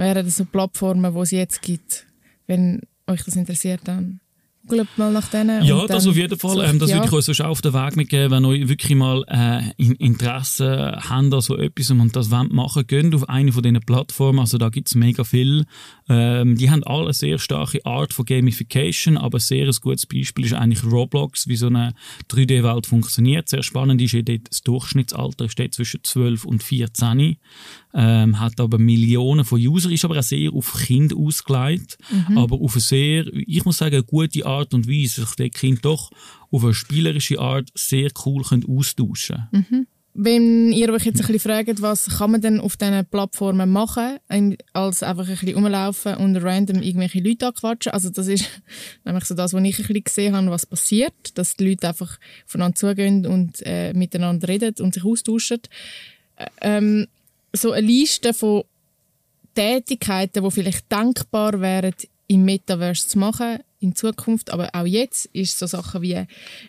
wären 0.00 0.24
das 0.24 0.36
so 0.36 0.44
Plattformen, 0.44 1.14
die 1.14 1.20
es 1.20 1.30
jetzt 1.30 1.62
gibt. 1.62 2.06
Wenn 2.46 2.80
euch 3.06 3.22
das 3.22 3.36
interessiert, 3.36 3.82
dann 3.84 4.20
googelt 4.66 4.88
mal 4.96 5.12
nach 5.12 5.28
denen. 5.28 5.64
Ja, 5.64 5.86
das 5.86 6.06
auf 6.06 6.16
jeden 6.16 6.38
Fall. 6.38 6.64
Ähm, 6.64 6.78
das 6.78 6.90
ja. 6.90 6.96
würde 6.96 7.06
ich 7.06 7.12
euch 7.12 7.24
sonst 7.24 7.40
auf 7.40 7.60
den 7.60 7.74
Weg 7.74 7.96
mitgeben, 7.96 8.30
wenn 8.30 8.44
euch 8.44 8.68
wirklich 8.68 8.96
mal 8.96 9.24
äh, 9.28 9.72
Interesse 9.76 10.96
habt 10.96 11.10
an 11.10 11.40
so 11.40 11.56
etwas 11.56 11.90
und 11.90 12.14
das 12.14 12.30
wollt 12.30 12.52
machen, 12.52 12.86
geht 12.86 13.14
auf 13.14 13.28
eine 13.28 13.52
von 13.52 13.62
diesen 13.62 13.80
Plattformen. 13.80 14.38
Also 14.38 14.58
da 14.58 14.68
gibt 14.68 14.88
es 14.88 14.94
mega 14.94 15.24
viel. 15.24 15.64
Ähm, 16.08 16.56
die 16.56 16.70
haben 16.70 16.84
alle 16.84 17.04
eine 17.04 17.14
sehr 17.14 17.38
starke 17.38 17.84
Art 17.84 18.12
von 18.12 18.24
Gamification, 18.24 19.16
aber 19.16 19.38
ein 19.38 19.40
sehr 19.40 19.70
gutes 19.80 20.06
Beispiel 20.06 20.46
ist 20.46 20.54
eigentlich 20.54 20.84
Roblox, 20.84 21.48
wie 21.48 21.56
so 21.56 21.66
eine 21.66 21.94
3D-Welt 22.30 22.86
funktioniert. 22.86 23.48
Sehr 23.48 23.62
spannend 23.62 24.00
ist 24.00 24.12
ja 24.12 24.22
dort, 24.22 24.48
das 24.50 24.62
Durchschnittsalter 24.62 25.48
steht 25.48 25.74
zwischen 25.74 26.02
12 26.02 26.44
und 26.44 26.62
14 26.62 27.36
ähm, 27.94 28.38
hat 28.38 28.60
aber 28.60 28.78
Millionen 28.78 29.44
von 29.44 29.60
Usern, 29.60 29.92
ist 29.92 30.04
aber 30.04 30.18
auch 30.18 30.22
sehr 30.22 30.52
auf 30.52 30.72
Kinder 30.86 31.16
ausgelegt, 31.16 31.98
mhm. 32.28 32.38
aber 32.38 32.56
auf 32.60 32.74
eine 32.74 32.80
sehr, 32.80 33.26
ich 33.32 33.64
muss 33.64 33.78
sagen, 33.78 34.04
gute 34.06 34.46
Art 34.46 34.74
und 34.74 34.88
Weise, 34.88 35.22
sich 35.22 35.34
die 35.36 35.50
Kinder 35.50 35.80
doch 35.82 36.10
auf 36.50 36.64
eine 36.64 36.74
spielerische 36.74 37.38
Art 37.38 37.68
sehr 37.74 38.10
cool 38.24 38.42
können 38.42 38.64
austauschen 38.68 39.48
mhm. 39.52 39.86
Wenn 40.12 40.72
ihr 40.72 40.92
euch 40.92 41.04
jetzt 41.04 41.20
ein 41.20 41.26
bisschen 41.28 41.50
fragt, 41.50 41.82
was 41.82 42.18
kann 42.18 42.32
man 42.32 42.40
denn 42.40 42.58
auf 42.58 42.76
diesen 42.76 43.06
Plattformen 43.06 43.70
machen, 43.70 44.18
als 44.72 45.04
einfach 45.04 45.28
ein 45.28 45.36
bisschen 45.36 45.54
rumlaufen 45.54 46.16
und 46.16 46.36
random 46.36 46.82
irgendwelche 46.82 47.20
Leute 47.20 47.46
anquatschen. 47.46 47.92
Also 47.92 48.10
das 48.10 48.26
ist 48.26 48.44
nämlich 49.04 49.24
so 49.24 49.36
das, 49.36 49.54
was 49.54 49.62
ich 49.62 49.78
ein 49.78 49.86
bisschen 49.86 50.04
gesehen 50.04 50.36
habe, 50.36 50.50
was 50.50 50.66
passiert, 50.66 51.14
dass 51.36 51.56
die 51.56 51.68
Leute 51.68 51.88
einfach 51.88 52.18
voneinander 52.44 52.74
zugehen 52.74 53.24
und 53.24 53.62
äh, 53.64 53.92
miteinander 53.92 54.48
reden 54.48 54.74
und 54.80 54.94
sich 54.94 55.04
austauschen. 55.04 55.60
Ähm, 56.60 57.06
so 57.52 57.72
eine 57.72 57.86
Liste 57.86 58.32
von 58.34 58.64
Tätigkeiten, 59.54 60.44
die 60.44 60.50
vielleicht 60.50 60.90
denkbar 60.90 61.60
wären, 61.60 61.94
im 62.28 62.44
Metaverse 62.44 63.08
zu 63.08 63.18
machen 63.18 63.58
in 63.80 63.96
Zukunft, 63.96 64.52
aber 64.52 64.68
auch 64.74 64.86
jetzt 64.86 65.26
ist 65.32 65.58
so 65.58 65.66
Sachen 65.66 66.02
wie 66.02 66.26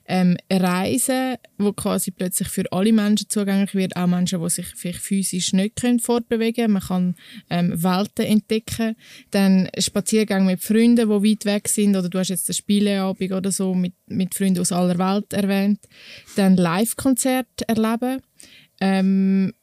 ähm, 0.07 0.37
Reisen, 0.49 1.35
wo 1.57 1.73
quasi 1.73 2.09
plötzlich 2.09 2.47
für 2.47 2.71
alle 2.71 2.93
Menschen 2.93 3.29
zugänglich 3.29 3.75
wird, 3.75 3.95
auch 3.97 4.07
Menschen, 4.07 4.41
die 4.41 4.49
sich 4.49 4.65
vielleicht 4.67 5.01
physisch 5.01 5.51
nicht 5.53 5.75
können 5.75 5.99
fortbewegen 5.99 6.71
Man 6.71 6.81
kann 6.81 7.15
ähm, 7.49 7.83
Welten 7.83 8.25
entdecken, 8.25 8.95
dann 9.31 9.69
Spaziergänge 9.77 10.45
mit 10.45 10.63
Freunden, 10.63 11.09
die 11.09 11.09
weit 11.09 11.45
weg 11.45 11.67
sind, 11.67 11.97
oder 11.97 12.09
du 12.09 12.17
hast 12.17 12.29
jetzt 12.29 12.49
einen 12.49 12.55
Spieleabend 12.55 13.31
oder 13.31 13.51
so 13.51 13.75
mit, 13.75 13.93
mit 14.07 14.33
Freunden 14.33 14.61
aus 14.61 14.71
aller 14.71 14.97
Welt 14.97 15.33
erwähnt, 15.33 15.81
dann 16.37 16.55
Live-Konzerte 16.55 17.67
erleben, 17.67 18.21
ähm, 18.79 19.53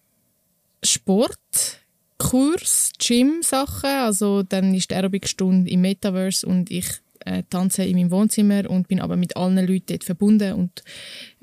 Sport, 0.82 1.80
Kurs, 2.18 2.92
Gym-Sachen. 2.98 3.90
Also 3.90 4.42
dann 4.42 4.74
ist 4.74 4.90
die 4.90 4.94
Aerobic-Stunde 4.94 5.70
im 5.70 5.80
Metaverse 5.80 6.46
und 6.46 6.70
ich 6.70 6.86
äh, 7.24 7.42
tanze 7.50 7.84
in 7.84 7.96
meinem 7.96 8.10
Wohnzimmer 8.10 8.68
und 8.68 8.88
bin 8.88 9.00
aber 9.00 9.16
mit 9.16 9.36
allen 9.36 9.56
Leuten 9.66 9.86
dort 9.86 10.04
verbunden 10.04 10.54
und 10.54 10.82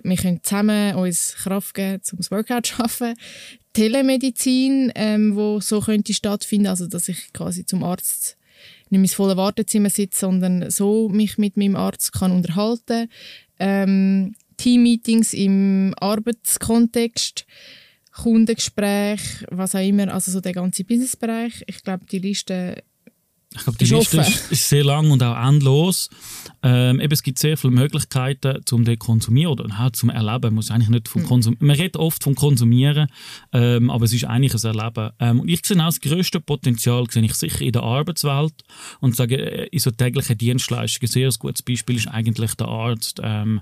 wir 0.04 0.17
können 0.17 0.41
zusammen 0.43 0.95
uns 0.95 1.36
Kraft 1.36 1.74
geben, 1.74 2.02
um 2.12 2.17
das 2.17 2.32
Workout 2.32 2.67
zu 2.67 2.76
schaffen. 2.76 3.15
Telemedizin, 3.74 4.91
ähm, 4.95 5.36
wo 5.36 5.60
so 5.60 5.82
könnte 5.82 6.13
stattfinden, 6.13 6.67
also 6.67 6.88
dass 6.88 7.10
ich 7.10 7.34
quasi 7.34 7.65
zum 7.65 7.84
Arzt 7.84 8.38
nicht 8.89 9.02
ins 9.02 9.13
volle 9.13 9.38
Wartezimmer 9.38 9.89
sitze, 9.89 10.21
sondern 10.21 10.69
so 10.69 11.10
mich 11.10 11.38
mit 11.38 11.58
meinem 11.58 11.76
Arzt 11.76 12.13
kann 12.13 12.32
unterhalten. 12.32 13.10
Ähm, 13.60 14.36
Teammeetings 14.58 15.34
im 15.34 15.93
Arbeitskontext 16.00 17.45
Kundengespräch, 18.15 19.45
was 19.51 19.75
auch 19.75 19.86
immer, 19.86 20.13
also 20.13 20.32
so 20.32 20.39
der 20.39 20.54
ganze 20.54 20.84
Businessbereich. 20.84 21.63
Ich 21.67 21.84
glaube, 21.84 22.06
die 22.06 22.19
Liste 22.19 22.84
ich 23.56 23.63
glaube, 23.63 23.78
die 23.78 23.86
Liste 23.86 24.18
ist, 24.18 24.52
ist, 24.52 24.70
sehr 24.70 24.84
lang 24.84 25.12
und 25.12 25.24
auch 25.24 25.48
endlos. 25.48 26.10
Ähm, 26.62 27.00
eben, 27.00 27.13
es 27.13 27.24
gibt 27.24 27.39
sehr 27.39 27.58
viele 27.58 27.72
Möglichkeiten, 27.72 28.62
um 28.72 28.84
den 28.84 29.00
konsumieren 29.00 29.52
oder 29.52 29.78
halt 29.78 29.96
zum 29.96 30.10
Erleben. 30.10 30.41
Man, 30.41 30.56
muss 30.56 30.72
eigentlich 30.72 30.89
nicht 30.89 31.08
vom 31.08 31.22
hm. 31.22 31.30
Konsum 31.30 31.58
Man 31.60 31.76
redet 31.76 31.98
oft 31.98 32.24
vom 32.24 32.36
Konsumieren, 32.36 33.08
ähm, 33.54 33.89
aber 33.89 34.06
es 34.06 34.13
ist 34.13 34.26
eigentlich 34.26 34.54
ein 34.54 34.76
Erleben. 34.76 35.12
Ähm, 35.20 35.39
und 35.39 35.48
ich 35.48 35.65
sehe 35.65 35.78
auch 35.78 35.86
das 35.86 36.02
grösste 36.02 36.41
Potenzial 36.41 37.06
sehe 37.10 37.24
ich 37.24 37.36
sicher 37.36 37.62
in 37.62 37.72
der 37.72 37.84
Arbeitswelt 37.84 38.63
und 39.00 39.15
sage, 39.15 39.38
äh, 39.38 39.68
in 39.72 39.80
so 39.80 39.91
täglichen 39.91 40.38
Dienstleistungen, 40.38 41.12
sehr 41.12 41.30
ein 41.30 41.36
gutes 41.39 41.63
Beispiel 41.63 41.96
ist 41.96 42.08
eigentlich 42.08 42.56
der 42.56 42.68
Arzt, 42.68 43.22
ähm, 43.24 43.62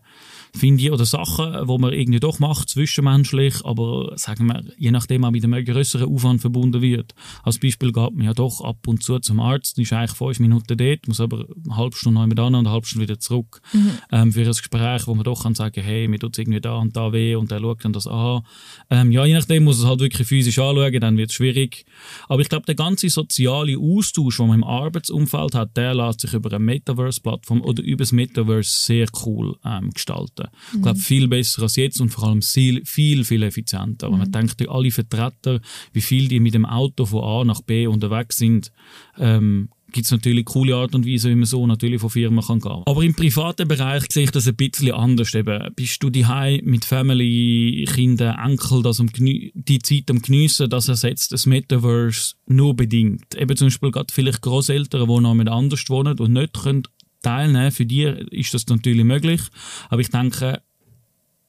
finde 0.55 0.83
ich, 0.83 0.91
oder 0.91 1.05
Sachen, 1.05 1.67
wo 1.67 1.77
man 1.77 1.93
irgendwie 1.93 2.19
doch 2.19 2.39
macht, 2.39 2.69
zwischenmenschlich, 2.69 3.63
aber 3.63 4.13
sagen 4.17 4.47
wir, 4.47 4.63
je 4.77 4.91
nachdem 4.91 5.25
auch 5.25 5.31
mit 5.31 5.43
einem 5.43 5.63
größeren 5.63 6.07
Aufwand 6.07 6.41
verbunden 6.41 6.81
wird. 6.81 7.13
Als 7.43 7.59
Beispiel 7.59 7.91
geht 7.91 8.15
man 8.15 8.25
ja 8.25 8.33
doch 8.33 8.61
ab 8.61 8.87
und 8.87 9.03
zu 9.03 9.19
zum 9.19 9.39
Arzt, 9.39 9.77
ist 9.83 9.93
eigentlich 9.93 10.17
fünf 10.17 10.39
Minuten 10.39 10.77
dort, 10.77 11.07
muss 11.07 11.19
aber 11.19 11.45
eine 11.65 11.77
halbe 11.77 11.95
Stunde 11.95 12.19
noch 12.19 12.27
mit 12.27 12.39
an 12.39 12.55
und 12.55 12.65
eine 12.65 12.71
halbe 12.71 12.85
Stunde 12.85 13.07
wieder 13.07 13.19
zurück 13.19 13.61
mhm. 13.73 13.91
ähm, 14.11 14.31
für 14.31 14.41
ein 14.41 14.47
Gespräch, 14.47 15.07
wo 15.07 15.15
man 15.15 15.23
doch 15.23 15.43
kann 15.43 15.55
sagen, 15.55 15.81
hey, 15.81 16.07
mir 16.07 16.19
tut 16.19 16.33
es 16.33 16.39
irgendwie 16.39 16.61
da 16.61 16.77
und 16.77 16.95
da 16.95 17.11
weh 17.13 17.35
und 17.35 17.51
der 17.51 17.59
schaut 17.59 17.83
dann 17.83 17.93
das 17.93 18.07
an. 18.07 18.43
Ähm, 18.89 19.11
ja, 19.11 19.25
je 19.25 19.33
nachdem 19.33 19.63
muss 19.63 19.79
es 19.79 19.85
halt 19.85 19.99
wirklich 19.99 20.27
physisch 20.27 20.59
anschauen, 20.59 20.99
dann 20.99 21.17
wird 21.17 21.29
es 21.29 21.35
schwierig. 21.35 21.85
Aber 22.27 22.41
ich 22.41 22.49
glaube, 22.49 22.65
der 22.65 22.75
ganze 22.75 23.09
soziale 23.09 23.77
Austausch, 23.77 24.37
den 24.37 24.47
man 24.47 24.59
im 24.59 24.63
Arbeitsumfeld 24.63 25.55
hat, 25.55 25.75
der 25.77 25.93
lässt 25.93 26.21
sich 26.21 26.33
über 26.33 26.49
eine 26.49 26.59
Metaverse-Plattform 26.59 27.61
oder 27.61 27.83
über 27.83 28.03
das 28.03 28.11
Metaverse 28.11 28.69
sehr 28.69 29.07
cool 29.25 29.55
ähm, 29.65 29.91
gestalten. 29.91 30.47
Mhm. 30.71 30.77
Ich 30.77 30.81
glaube, 30.81 30.99
viel 30.99 31.27
besser 31.27 31.63
als 31.63 31.75
jetzt 31.75 32.01
und 32.01 32.09
vor 32.09 32.25
allem 32.25 32.41
viel, 32.41 32.85
viel, 32.85 33.23
viel 33.23 33.43
effizienter. 33.43 34.09
Mhm. 34.09 34.17
Man 34.17 34.31
denkt, 34.31 34.67
alle 34.67 34.91
Vertreter, 34.91 35.59
wie 35.91 36.01
viel 36.01 36.27
die 36.27 36.39
mit 36.39 36.53
dem 36.53 36.65
Auto 36.65 37.05
von 37.05 37.23
A 37.23 37.43
nach 37.43 37.61
B 37.61 37.87
unterwegs 37.87 38.37
sind, 38.37 38.71
ähm, 39.19 39.69
gibt 39.93 40.05
es 40.05 40.11
natürlich 40.11 40.45
coole 40.45 40.75
Art 40.75 40.93
und 40.95 41.05
Weise, 41.05 41.29
wie 41.29 41.35
man 41.35 41.45
so 41.45 41.65
natürlich 41.65 42.01
von 42.01 42.09
Firmen 42.09 42.43
kann 42.43 42.59
gehen. 42.59 42.81
Aber 42.85 43.03
im 43.03 43.13
privaten 43.13 43.67
Bereich 43.67 44.03
sehe 44.09 44.23
ich 44.23 44.31
das 44.31 44.47
ein 44.47 44.55
bisschen 44.55 44.91
anders. 44.91 45.33
Eben, 45.35 45.71
bist 45.75 46.03
du 46.03 46.09
daheim 46.09 46.61
mit 46.65 46.83
Family, 46.83 47.87
Kindern, 47.93 48.37
Enkel, 48.43 48.81
das 48.81 48.99
um 48.99 49.07
die 49.13 49.79
Zeit 49.83 50.09
am 50.09 50.21
Geniessen, 50.21 50.69
das 50.69 50.89
ersetzt 50.89 51.31
das 51.31 51.45
Metaverse 51.45 52.33
nur 52.47 52.75
bedingt. 52.75 53.35
Eben 53.35 53.55
zum 53.55 53.67
Beispiel 53.67 53.91
gerade 53.91 54.13
vielleicht 54.13 54.41
Großeltern, 54.41 55.07
die 55.07 55.21
noch 55.21 55.35
mit 55.35 55.47
anders 55.47 55.87
wohnen 55.89 56.19
und 56.19 56.33
nicht 56.33 56.53
können 56.53 56.83
teilnehmen. 57.21 57.71
Für 57.71 57.85
die 57.85 58.03
ist 58.31 58.53
das 58.53 58.67
natürlich 58.67 59.05
möglich. 59.05 59.41
Aber 59.89 60.01
ich 60.01 60.09
denke, 60.09 60.61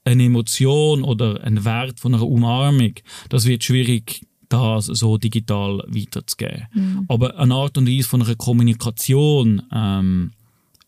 eine 0.05 0.24
Emotion 0.24 1.03
oder 1.03 1.42
ein 1.42 1.64
Wert 1.64 1.98
von 1.98 2.14
einer 2.14 2.27
Umarmung, 2.27 2.92
das 3.31 3.46
wird 3.46 3.64
schwierig 3.64 4.20
das 4.57 4.87
so 4.87 5.19
digital 5.19 5.79
weiterzugeben. 5.87 6.67
Mhm. 6.73 7.05
Aber 7.09 7.38
eine 7.38 7.55
Art 7.55 7.77
und 7.79 7.88
Weise 7.88 8.09
von 8.09 8.23
einer 8.23 8.35
Kommunikation 8.35 9.62
ähm, 9.73 10.33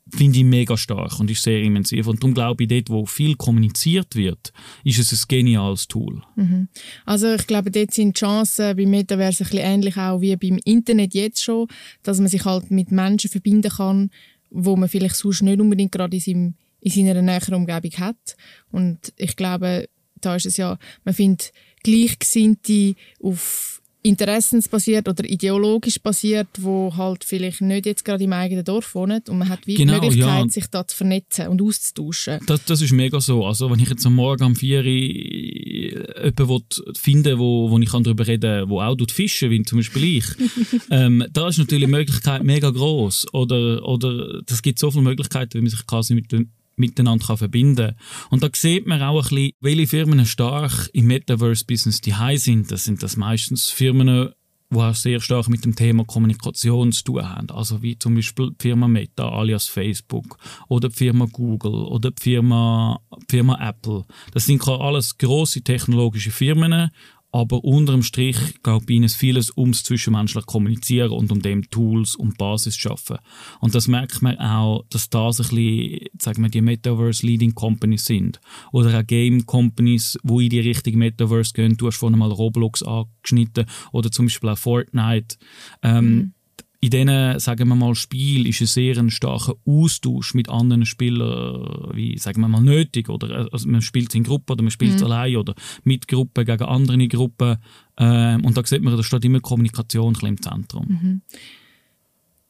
finde 0.09 0.39
ich 0.39 0.45
mega 0.45 0.77
stark 0.77 1.19
und 1.19 1.31
ist 1.31 1.43
sehr 1.43 1.61
immersiv. 1.63 2.07
Und 2.07 2.23
darum 2.23 2.35
glaube 2.35 2.63
ich, 2.63 2.69
dort, 2.69 2.91
wo 2.91 3.07
viel 3.07 3.35
kommuniziert 3.35 4.15
wird, 4.15 4.53
ist 4.85 4.99
es 4.99 5.13
ein 5.13 5.29
geniales 5.29 5.89
Tool. 5.89 6.23
Mhm. 6.37 6.69
Also 7.05 7.35
ich 7.35 7.47
glaube, 7.47 7.71
dort 7.71 7.93
sind 7.93 8.17
die 8.17 8.21
Chancen 8.21 8.77
beim 8.77 8.91
Metaverse 8.91 9.45
ein 9.45 9.51
bisschen 9.51 9.67
ähnlich 9.67 9.97
auch 9.97 10.21
wie 10.21 10.37
beim 10.37 10.59
Internet 10.65 11.15
jetzt 11.15 11.43
schon, 11.43 11.67
dass 12.03 12.19
man 12.19 12.29
sich 12.29 12.45
halt 12.45 12.71
mit 12.71 12.93
Menschen 12.93 13.31
verbinden 13.31 13.71
kann, 13.71 14.11
wo 14.51 14.77
man 14.77 14.89
vielleicht 14.89 15.17
sonst 15.17 15.43
nicht 15.43 15.61
unbedingt 15.61 15.93
gerade 15.93 16.17
in, 16.17 16.23
seinem, 16.23 16.55
in 16.81 16.91
seiner 16.91 17.23
näheren 17.23 17.55
Umgebung 17.55 17.93
hat. 17.99 18.37
Und 18.71 19.13
ich 19.17 19.35
glaube, 19.35 19.89
da 20.21 20.37
ist 20.37 20.47
es 20.47 20.57
ja, 20.57 20.79
man 21.05 21.15
findet 21.15 21.53
Gleichgesinnte 21.91 22.95
auf 23.23 23.77
interessensbasiert 24.07 25.09
oder 25.09 25.25
ideologisch 25.25 25.99
basiert, 25.99 26.47
wo 26.59 26.95
halt 26.97 27.25
vielleicht 27.25 27.61
nicht 27.61 27.87
jetzt 27.87 28.05
gerade 28.05 28.23
im 28.23 28.33
eigenen 28.33 28.65
Dorf 28.65 28.95
wohnen 28.95 29.21
und 29.29 29.39
man 29.39 29.49
hat 29.49 29.67
wie 29.67 29.75
genau, 29.75 29.95
die 29.95 30.07
Möglichkeit, 30.07 30.45
ja. 30.45 30.49
sich 30.49 30.67
da 30.69 30.87
zu 30.87 30.97
vernetzen 30.97 31.49
und 31.49 31.61
auszutauschen. 31.61 32.39
Das, 32.47 32.65
das 32.65 32.83
ist 32.83 32.93
mega 32.93 33.21
so. 33.21 33.45
Also 33.45 33.69
wenn 33.69 33.81
ich 33.81 33.89
jetzt 33.89 34.07
am 34.07 34.15
Morgen 34.15 34.45
am 34.45 34.55
4 34.55 34.79
Uhr 34.79 34.85
jemanden 34.85 36.65
finde, 36.97 37.39
wo, 37.39 37.69
wo 37.69 37.79
ich 37.79 37.91
darüber 37.91 38.27
reden 38.27 38.69
kann, 38.69 38.69
der 38.69 38.89
auch 38.89 39.11
fischen 39.11 39.51
wie 39.51 39.63
zum 39.63 39.79
Beispiel 39.79 40.19
ich, 40.19 40.27
ähm, 40.91 41.25
da 41.33 41.49
ist 41.49 41.59
natürlich 41.59 41.87
die 41.87 41.91
Möglichkeit 41.91 42.45
mega 42.45 42.71
groß 42.71 43.35
oder, 43.35 43.85
oder 43.85 44.41
das 44.43 44.63
gibt 44.63 44.79
so 44.79 44.91
viele 44.93 45.03
Möglichkeiten, 45.03 45.55
wie 45.55 45.63
man 45.63 45.71
sich 45.71 45.85
quasi 45.85 46.15
mit 46.15 46.31
dem 46.31 46.53
miteinander 46.77 47.37
verbinden 47.37 47.77
kann. 47.77 47.97
Und 48.31 48.43
da 48.43 48.49
sieht 48.53 48.87
man 48.87 49.03
auch 49.03 49.25
ein 49.25 49.29
bisschen, 49.29 49.53
welche 49.61 49.87
Firmen 49.87 50.27
stark 50.27 50.91
im 50.93 51.07
Metaverse-Business 51.07 52.01
die 52.01 52.15
sind. 52.37 52.71
Das 52.71 52.85
sind 52.85 53.03
das 53.03 53.17
meistens 53.17 53.71
Firmen, 53.71 54.31
die 54.71 54.77
auch 54.77 54.95
sehr 54.95 55.21
stark 55.21 55.49
mit 55.49 55.65
dem 55.65 55.77
Thema 55.77 56.05
Kommunikation 56.05 56.93
zu 56.93 57.05
tun 57.05 57.29
haben. 57.29 57.51
Also 57.51 57.83
wie 57.83 57.99
zum 57.99 58.17
Beispiel 58.17 58.51
die 58.51 58.63
Firma 58.63 58.89
Meta 58.89 59.29
alias 59.29 59.67
Facebook 59.67 60.39
oder 60.69 60.89
die 60.89 60.97
Firma 60.97 61.27
Google 61.31 61.85
oder 61.85 62.11
die 62.11 62.23
Firma, 62.23 63.01
die 63.31 63.37
Firma 63.37 63.69
Apple. 63.69 64.05
Das 64.33 64.47
sind 64.47 64.67
alles 64.67 65.17
große 65.19 65.63
technologische 65.63 66.31
Firmen, 66.31 66.91
aber 67.33 67.65
unterm 67.65 68.03
Strich 68.03 68.37
geht 68.63 68.87
bei 68.87 68.95
ihnen 68.95 69.09
vieles 69.09 69.57
ums 69.57 69.83
zwischenmenschlich 69.83 70.47
kommunizieren 70.47 71.11
und 71.11 71.31
um 71.31 71.43
dem 71.43 71.69
Tools 71.71 72.15
und 72.15 72.39
Basis 72.39 72.77
schaffen. 72.77 73.19
Und 73.61 73.75
das 73.75 73.89
merkt 73.89 74.23
man 74.23 74.39
auch, 74.39 74.85
dass 74.91 75.11
das 75.11 75.41
ein 75.41 75.49
bisschen, 75.49 76.09
sagen 76.19 76.43
wir, 76.43 76.51
die 76.51 76.61
Metaverse 76.61 77.27
Leading 77.27 77.55
Companies 77.55 78.07
sind. 78.07 78.41
Oder 78.73 78.99
auch 78.99 79.07
Game 79.07 79.45
Companies, 79.47 80.19
wo 80.23 80.41
in 80.41 80.51
die 80.51 80.61
Richtung 80.61 80.97
Metaverse 80.97 81.53
gehen. 81.53 81.77
Du 81.77 81.89
hast 81.89 81.97
vorhin 81.97 82.19
mal 82.19 82.31
Roblox 82.31 82.83
angeschnitten 82.83 83.67
oder 83.93 84.11
zum 84.11 84.27
Beispiel 84.27 84.51
auch 84.51 84.59
Fortnite. 84.59 85.37
Ähm, 85.83 86.05
mhm 86.05 86.33
in 86.81 86.91
diesen, 86.91 87.39
sagen 87.41 87.69
wir 87.69 87.75
mal, 87.75 87.95
Spiel 87.95 88.47
ist 88.47 88.61
ein 88.61 88.67
sehr 88.67 88.99
ein 88.99 89.11
starker 89.11 89.55
Austausch 89.65 90.35
mit 90.35 90.49
anderen 90.49 90.85
Spielern, 90.85 91.91
wie, 91.95 92.19
sagen 92.19 92.41
wir 92.41 92.49
mal, 92.49 92.61
nötig. 92.61 93.09
Oder, 93.09 93.49
also 93.53 93.69
man 93.69 93.83
spielt 93.83 94.15
in 94.15 94.25
Gruppen 94.25 94.53
oder 94.53 94.63
man 94.63 94.71
spielt 94.71 94.99
mhm. 94.99 95.05
allein 95.05 95.37
oder 95.37 95.55
mit 95.85 96.07
Gruppen 96.07 96.45
gegen 96.45 96.65
andere 96.65 97.09
Gruppen. 97.09 97.57
Ähm, 97.99 98.45
und 98.45 98.57
da 98.57 98.65
sieht 98.65 98.83
man, 98.83 98.97
da 98.97 99.03
steht 99.03 99.25
immer 99.25 99.41
Kommunikation 99.41 100.17
im 100.21 100.43
Zentrum. 100.43 100.87
Mhm. 100.89 101.23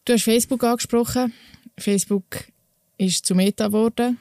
Du 0.05 0.13
hast 0.13 0.23
Facebook 0.23 0.65
angesprochen. 0.65 1.33
Facebook 1.79 2.45
ist 2.99 3.27
zu 3.27 3.35
Meta 3.35 3.69
geworden. 3.69 4.19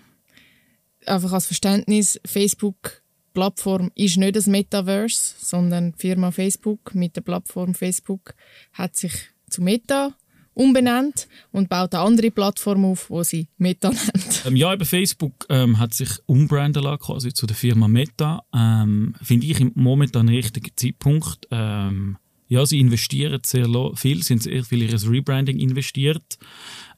Einfach 1.06 1.34
als 1.34 1.46
Verständnis, 1.46 2.20
Facebook 2.26 3.04
Plattform 3.34 3.92
ist 3.96 4.18
nicht 4.18 4.36
das 4.36 4.48
Metaverse, 4.48 5.36
sondern 5.38 5.92
die 5.92 6.00
Firma 6.00 6.32
Facebook 6.32 6.96
mit 6.96 7.16
der 7.16 7.22
Plattform 7.22 7.76
Facebook 7.76 8.34
hat 8.72 8.96
sich 8.96 9.14
zu 9.50 9.62
Meta 9.62 10.16
umbenannt 10.56 11.28
und 11.52 11.70
baut 11.70 11.94
eine 11.94 12.04
andere 12.04 12.32
Plattform 12.32 12.86
auf, 12.86 13.10
wo 13.10 13.24
sie 13.24 13.48
Meta 13.58 13.90
nennt. 14.14 14.44
Ähm, 14.46 14.56
ja, 14.56 14.74
eben 14.74 14.86
Facebook 14.86 15.46
ähm, 15.50 15.78
hat 15.78 15.94
sich 15.94 16.10
umbranden 16.26 16.84
lassen, 16.84 17.00
quasi 17.00 17.34
zu 17.34 17.46
der 17.46 17.56
Firma 17.56 17.88
Meta. 17.88 18.44
Ähm, 18.56 19.14
Finde 19.22 19.46
ich 19.48 19.60
im 19.60 19.74
Moment 19.76 20.16
einen 20.16 20.30
richtigen 20.30 20.72
Zeitpunkt. 20.76 21.48
Ähm, 21.52 22.18
ja, 22.48 22.66
sie 22.66 22.80
investieren 22.80 23.42
sehr 23.44 23.68
viel, 23.96 24.24
sind 24.24 24.44
sehr 24.44 24.64
viel 24.64 24.84
in 24.84 24.90
ihr 24.90 25.12
Rebranding 25.12 25.60
investiert. 25.60 26.38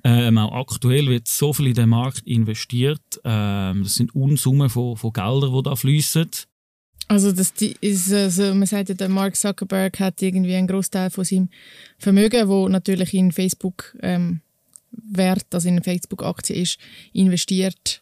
Ähm, 0.04 0.38
auch 0.38 0.72
aktuell 0.72 1.08
wird 1.08 1.28
so 1.28 1.54
viel 1.54 1.68
in 1.68 1.74
den 1.74 1.90
Markt 1.90 2.28
investiert. 2.28 3.02
Ähm, 3.24 3.84
das 3.84 3.96
sind 3.96 4.14
Unsummen 4.14 4.70
von, 4.70 4.98
von 4.98 5.14
Geldern, 5.14 5.54
die 5.54 5.64
da 5.64 5.76
fließen. 5.76 6.30
Also 7.08 7.32
das 7.32 7.54
ist, 7.82 8.12
also 8.12 8.54
man 8.54 8.68
sagt 8.68 8.90
ja, 8.90 8.96
der 8.96 9.10
Mark 9.10 9.36
Zuckerberg 9.36 10.00
hat 10.00 10.22
irgendwie 10.22 10.56
einen 10.56 10.68
Großteil 10.68 11.10
von 11.10 11.24
seinem 11.24 11.50
Vermögen, 11.98 12.48
wo 12.50 12.68
natürlich 12.68 13.14
in 13.14 13.32
Facebook 13.32 13.96
ähm, 14.02 14.42
Wert, 14.92 15.46
also 15.54 15.68
in 15.70 15.76
eine 15.76 15.84
Facebook-Aktie 15.84 16.56
ist, 16.56 16.78
investiert 17.14 18.02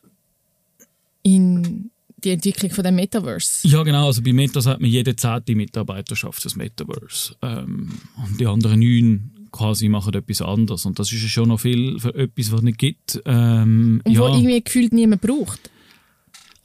in 1.21 1.91
die 2.23 2.31
Entwicklung 2.31 2.71
von 2.71 2.83
dem 2.83 2.95
Metaverse. 2.95 3.67
Ja, 3.67 3.83
genau. 3.83 4.07
Also 4.07 4.23
bei 4.23 4.33
Meta 4.33 4.63
hat 4.65 4.81
man 4.81 4.89
jede 4.89 5.15
zehnte 5.15 5.55
Mitarbeiterschaft 5.55 6.43
das 6.43 6.55
Metaverse. 6.55 7.35
Ähm, 7.43 7.91
und 8.25 8.39
die 8.39 8.47
anderen 8.47 8.79
neun 8.79 9.31
quasi 9.51 9.87
machen 9.87 10.15
etwas 10.15 10.41
anderes. 10.41 10.85
Und 10.85 10.97
das 10.97 11.11
ist 11.11 11.21
ja 11.21 11.27
schon 11.27 11.49
noch 11.49 11.59
viel 11.59 11.99
für 11.99 12.15
etwas, 12.15 12.51
was 12.51 12.59
es 12.59 12.63
nicht 12.63 12.79
gibt. 12.79 13.21
Ähm, 13.25 14.01
und 14.03 14.11
ja. 14.11 14.21
wo 14.21 14.27
irgendwie 14.27 14.63
gefühlt 14.63 14.93
niemand 14.93 15.21
braucht 15.21 15.69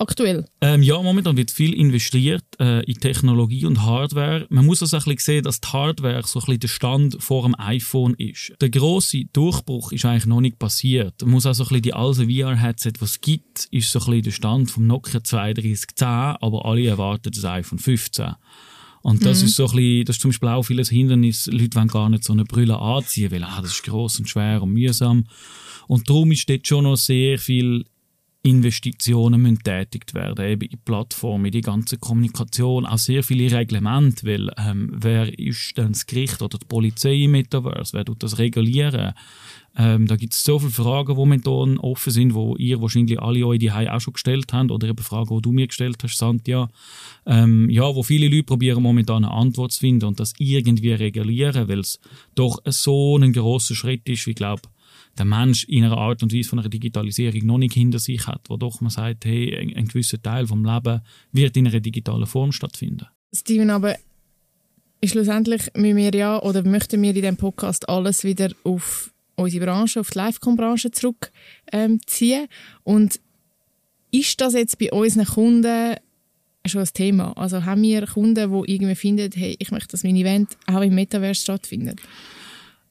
aktuell? 0.01 0.47
Ähm, 0.61 0.83
ja, 0.83 1.01
momentan 1.01 1.37
wird 1.37 1.51
viel 1.51 1.75
investiert 1.75 2.45
äh, 2.59 2.83
in 2.85 2.95
Technologie 3.01 3.67
und 3.67 3.83
Hardware. 3.83 4.47
Man 4.49 4.67
muss 4.67 4.83
also 4.83 4.97
ein 4.97 5.03
bisschen 5.05 5.19
sehen, 5.19 5.45
dass 5.45 5.61
die 5.61 5.69
Hardware 5.69 6.23
so 6.25 6.41
ein 6.41 6.47
bisschen 6.47 6.61
der 6.61 6.69
Stand 6.69 7.23
vor 7.23 7.43
dem 7.43 7.55
iPhone 7.59 8.15
ist. 8.15 8.53
Der 8.61 8.71
große 8.71 9.27
Durchbruch 9.33 9.93
ist 9.93 10.05
eigentlich 10.05 10.27
noch 10.27 10.41
nicht 10.41 10.59
passiert. 10.59 11.21
Man 11.23 11.31
muss 11.33 11.47
also 11.47 11.65
ein 11.65 11.69
bisschen 11.69 11.83
die 11.83 11.95
alten 11.95 12.31
VR-Headset, 12.31 12.93
die 13.01 13.05
es 13.05 13.21
gibt, 13.21 13.69
ist 13.71 13.93
so 13.93 14.01
ein 14.01 14.07
bisschen 14.07 14.23
der 14.23 14.31
Stand 14.33 14.71
vom 14.71 14.87
Nokia 14.87 15.21
3210, 15.21 16.07
aber 16.07 16.65
alle 16.65 16.87
erwarten 16.87 17.31
das 17.33 17.45
iPhone 17.45 17.79
15. 17.79 18.35
Und 19.03 19.25
das 19.25 19.41
mhm. 19.41 19.47
ist 19.47 19.57
so 19.57 19.67
ein 19.67 19.77
bisschen, 19.77 20.05
das 20.05 20.17
ist 20.17 20.23
zum 20.23 20.31
Beispiel 20.31 20.49
auch 20.49 20.63
vieles 20.63 20.91
Hindernis. 20.91 21.47
Leute 21.47 21.77
wollen 21.77 21.89
gar 21.89 22.09
nicht 22.11 22.25
so 22.25 22.33
eine 22.33 22.45
Brille 22.45 22.79
anziehen, 22.79 23.31
weil 23.31 23.45
ah, 23.45 23.61
das 23.63 23.73
ist 23.73 23.85
groß 23.85 24.21
und 24.21 24.29
schwer 24.29 24.63
und 24.63 24.73
mühsam. 24.73 25.25
Und 25.87 26.09
darum 26.09 26.31
ist 26.33 26.49
dort 26.49 26.67
schon 26.67 26.85
noch 26.85 26.97
sehr 26.97 27.39
viel 27.39 27.85
Investitionen 28.43 29.43
müssen 29.43 29.63
tätigt 29.63 30.15
werden, 30.15 30.47
eben 30.47 30.69
in 30.69 30.79
Plattformen, 30.83 31.51
die 31.51 31.61
ganze 31.61 31.99
Kommunikation, 31.99 32.87
auch 32.87 32.97
sehr 32.97 33.23
viele 33.23 33.55
Reglemente, 33.55 34.27
weil 34.27 34.51
ähm, 34.57 34.91
wer 34.95 35.39
ist 35.39 35.77
denn 35.77 35.93
das 35.93 36.07
Gericht 36.07 36.41
oder 36.41 36.57
die 36.57 36.67
Polizei 36.67 37.25
im 37.25 37.33
Metaverse, 37.33 37.93
wer 37.93 38.05
tut 38.05 38.23
das 38.23 38.39
regulieren? 38.39 39.13
Ähm, 39.77 40.07
da 40.07 40.17
gibt 40.17 40.33
es 40.33 40.43
so 40.43 40.59
viele 40.59 40.71
Fragen, 40.71 41.13
die 41.13 41.19
momentan 41.19 41.79
offen 41.79 42.11
sind, 42.11 42.35
wo 42.35 42.57
ihr 42.57 42.81
wahrscheinlich 42.81 43.21
alle 43.21 43.47
euch 43.47 43.59
die 43.59 43.71
auch 43.71 44.01
schon 44.01 44.15
gestellt 44.15 44.53
habt 44.53 44.71
oder 44.71 44.89
eben 44.89 45.05
Fragen, 45.05 45.37
die 45.37 45.43
du 45.43 45.53
mir 45.53 45.67
gestellt 45.67 46.03
hast, 46.03 46.17
Santja. 46.17 46.69
Ähm, 47.27 47.69
ja, 47.71 47.95
wo 47.95 48.03
viele 48.03 48.29
Leute 48.29 48.45
probieren 48.45 48.83
momentan 48.83 49.25
eine 49.25 49.35
Antwort 49.35 49.73
zu 49.73 49.81
finden 49.81 50.07
und 50.07 50.19
das 50.19 50.33
irgendwie 50.39 50.93
regulieren, 50.93 51.69
weil 51.69 51.81
es 51.81 52.01
doch 52.35 52.59
so 52.67 53.19
ein 53.19 53.33
großer 53.33 53.75
Schritt 53.75 54.09
ist, 54.09 54.27
wie 54.27 54.31
ich 54.31 54.37
glaube, 54.37 54.63
der 55.19 55.25
Mensch 55.25 55.65
in 55.65 55.85
einer 55.85 55.99
Art 55.99 56.23
und 56.23 56.33
Weise 56.33 56.49
von 56.49 56.59
einer 56.59 56.69
Digitalisierung 56.69 57.47
noch 57.47 57.59
nicht 57.59 57.75
hinter 57.75 57.99
sich 57.99 58.27
hat, 58.27 58.43
wo 58.49 58.57
doch 58.57 58.81
man 58.81 58.91
sagt, 58.91 59.25
hey, 59.25 59.57
ein, 59.57 59.77
ein 59.77 59.89
gewisser 59.89 60.21
Teil 60.21 60.47
vom 60.47 60.65
Leben 60.65 61.01
wird 61.33 61.57
in 61.57 61.67
einer 61.67 61.81
digitalen 61.81 62.27
Form 62.27 62.53
stattfinden. 62.53 63.07
Steven, 63.35 63.71
aber 63.71 63.97
schlussendlich 65.05 65.63
müssen 65.77 65.97
wir 65.97 66.13
ja 66.13 66.41
oder 66.43 66.63
möchten 66.63 67.03
wir 67.03 67.11
in 67.11 67.15
diesem 67.15 67.37
Podcast 67.37 67.89
alles 67.89 68.25
wieder 68.25 68.51
auf 68.65 69.13
unsere 69.37 69.67
Branche, 69.67 70.01
auf 70.01 70.11
die 70.11 70.19
Livecom-Branche 70.19 70.91
zurückziehen. 70.91 71.29
Ähm, 71.73 72.49
und 72.85 73.21
ist 74.11 74.41
das 74.41 74.55
jetzt 74.55 74.79
bei 74.79 74.91
unseren 74.93 75.25
Kunden 75.25 75.97
schon 76.67 76.83
ein 76.83 76.89
Thema? 76.93 77.37
Also 77.37 77.65
haben 77.65 77.83
wir 77.83 78.07
Kunden, 78.07 78.51
die 78.51 78.73
irgendwie 78.73 78.95
finden, 78.95 79.31
hey, 79.35 79.57
ich 79.59 79.71
möchte, 79.71 79.89
dass 79.89 80.05
mein 80.05 80.17
Event 80.17 80.57
auch 80.67 80.83
im 80.83 80.95
Metaverse 80.95 81.41
stattfindet? 81.41 82.01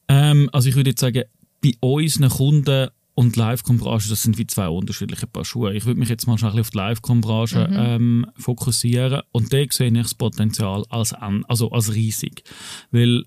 Ähm, 0.08 0.48
also 0.52 0.68
ich 0.68 0.76
würde 0.76 0.90
jetzt 0.90 1.00
sagen, 1.00 1.24
bei 1.62 1.72
unseren 1.80 2.28
Kunden 2.28 2.88
und 3.14 3.36
Live-Com-Branche, 3.36 4.08
das 4.08 4.22
sind 4.22 4.38
wie 4.38 4.46
zwei 4.46 4.68
unterschiedliche 4.68 5.26
Paar 5.26 5.44
Schuhe. 5.44 5.74
Ich 5.74 5.84
würde 5.84 6.00
mich 6.00 6.08
jetzt 6.08 6.26
mal 6.26 6.38
schnell 6.38 6.58
auf 6.58 6.70
die 6.70 6.78
Live-Com-Branche 6.78 7.68
mhm. 7.68 7.76
ähm, 7.76 8.26
fokussieren 8.36 9.22
und 9.32 9.52
da 9.52 9.58
sehe 9.70 9.88
ich 9.88 10.02
das 10.02 10.14
Potenzial 10.14 10.84
als, 10.88 11.12
also 11.12 11.70
als 11.70 11.94
riesig. 11.94 12.44
Weil 12.90 13.24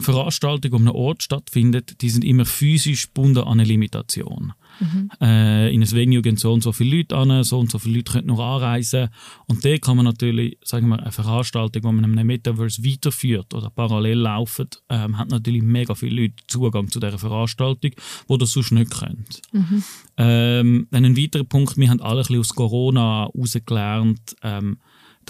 Veranstaltungen, 0.00 0.70
die 0.70 0.82
an 0.82 0.88
einem 0.88 0.96
Ort 0.96 1.22
stattfinden, 1.22 1.82
die 2.00 2.10
sind 2.10 2.24
immer 2.24 2.44
physisch 2.44 3.06
gebunden 3.08 3.44
an 3.44 3.60
eine 3.60 3.64
Limitation. 3.64 4.52
Mhm. 4.78 5.10
Äh, 5.20 5.74
in 5.74 5.82
ein 5.82 5.90
Venue 5.90 6.22
gehen 6.22 6.36
so 6.36 6.52
und 6.52 6.62
so 6.62 6.72
viele 6.72 6.98
Leute 6.98 7.16
an, 7.16 7.44
so 7.44 7.58
und 7.58 7.70
so 7.70 7.78
viele 7.78 7.96
Leute 7.96 8.12
können 8.12 8.28
noch 8.28 8.38
anreisen. 8.38 9.08
Und 9.46 9.64
da 9.64 9.76
kann 9.78 9.96
man 9.96 10.04
natürlich, 10.04 10.58
sagen 10.64 10.88
wir, 10.88 11.00
eine 11.00 11.12
Veranstaltung, 11.12 11.82
die 11.82 11.86
man 11.86 11.98
in 12.04 12.18
einem 12.18 12.26
Metaverse 12.26 12.84
weiterführt 12.84 13.52
oder 13.54 13.70
parallel 13.70 14.18
lauft, 14.18 14.82
ähm, 14.88 15.18
hat 15.18 15.30
natürlich 15.30 15.62
mega 15.62 15.94
viele 15.94 16.22
Leute 16.22 16.34
Zugang 16.46 16.88
zu 16.88 17.00
dieser 17.00 17.18
Veranstaltung, 17.18 17.92
die 18.28 18.38
das 18.38 18.52
sonst 18.52 18.72
nicht 18.72 18.90
können. 18.90 19.24
Mhm. 19.52 19.84
Ähm, 20.16 20.88
ein 20.90 21.16
weiterer 21.16 21.44
Punkt, 21.44 21.76
wir 21.76 21.90
haben 21.90 22.00
alle 22.00 22.20
ein 22.20 22.22
bisschen 22.22 22.40
aus 22.40 22.54
Corona 22.54 23.28
herausgelernt, 23.32 24.36
ähm, 24.42 24.78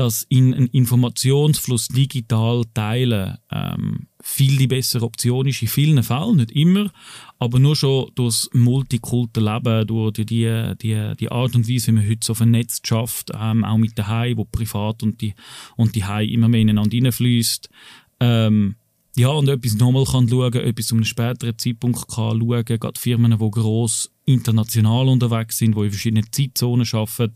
dass 0.01 0.23
in 0.31 0.55
einen 0.55 0.67
Informationsfluss 0.69 1.89
digital 1.89 2.65
teilen 2.73 3.37
ähm, 3.53 4.07
viel 4.23 4.57
die 4.57 4.67
bessere 4.67 5.05
Option 5.05 5.47
ist 5.47 5.61
in 5.61 5.69
vielen 5.69 6.03
Fällen, 6.03 6.37
nicht 6.37 6.53
immer, 6.53 6.91
aber 7.39 7.59
nur 7.59 7.77
schon 7.77 8.11
durch 8.15 8.47
das 8.47 8.51
multikulte 8.55 9.41
Leben, 9.41 9.87
durch 9.87 10.13
die, 10.13 10.25
die, 10.25 10.73
die, 10.81 11.13
die 11.21 11.31
Art 11.31 11.55
und 11.55 11.69
Weise, 11.69 11.89
wie 11.89 11.93
man 11.93 12.09
heute 12.09 12.27
so 12.27 12.33
vernetzt 12.33 12.87
schafft, 12.87 13.31
ähm, 13.39 13.63
auch 13.63 13.77
mit 13.77 13.99
daheim, 13.99 14.39
wo 14.39 14.47
privat 14.47 15.03
und 15.03 15.21
die 15.21 15.35
und 15.77 15.95
die 15.95 16.05
Hai 16.07 16.25
immer 16.25 16.49
mehr 16.49 16.63
ineinander 16.63 16.97
hineinfließt. 16.97 17.69
Ähm, 18.21 18.77
ja, 19.17 19.29
und 19.29 19.51
etwas 19.51 19.75
nochmal 19.75 20.07
kann 20.07 20.31
schauen, 20.31 20.55
etwas 20.55 20.87
zu 20.87 20.95
einem 20.95 21.05
späteren 21.05 21.59
Zeitpunkt 21.59 22.09
kann 22.09 22.41
schauen, 22.41 22.65
gerade 22.65 22.99
Firmen, 22.99 23.39
die 23.39 23.51
gross 23.51 24.11
international 24.25 25.09
unterwegs 25.09 25.59
sind, 25.59 25.77
die 25.77 25.81
in 25.81 25.91
verschiedenen 25.91 26.33
Zeitzonen 26.33 26.87
arbeiten, 26.91 27.35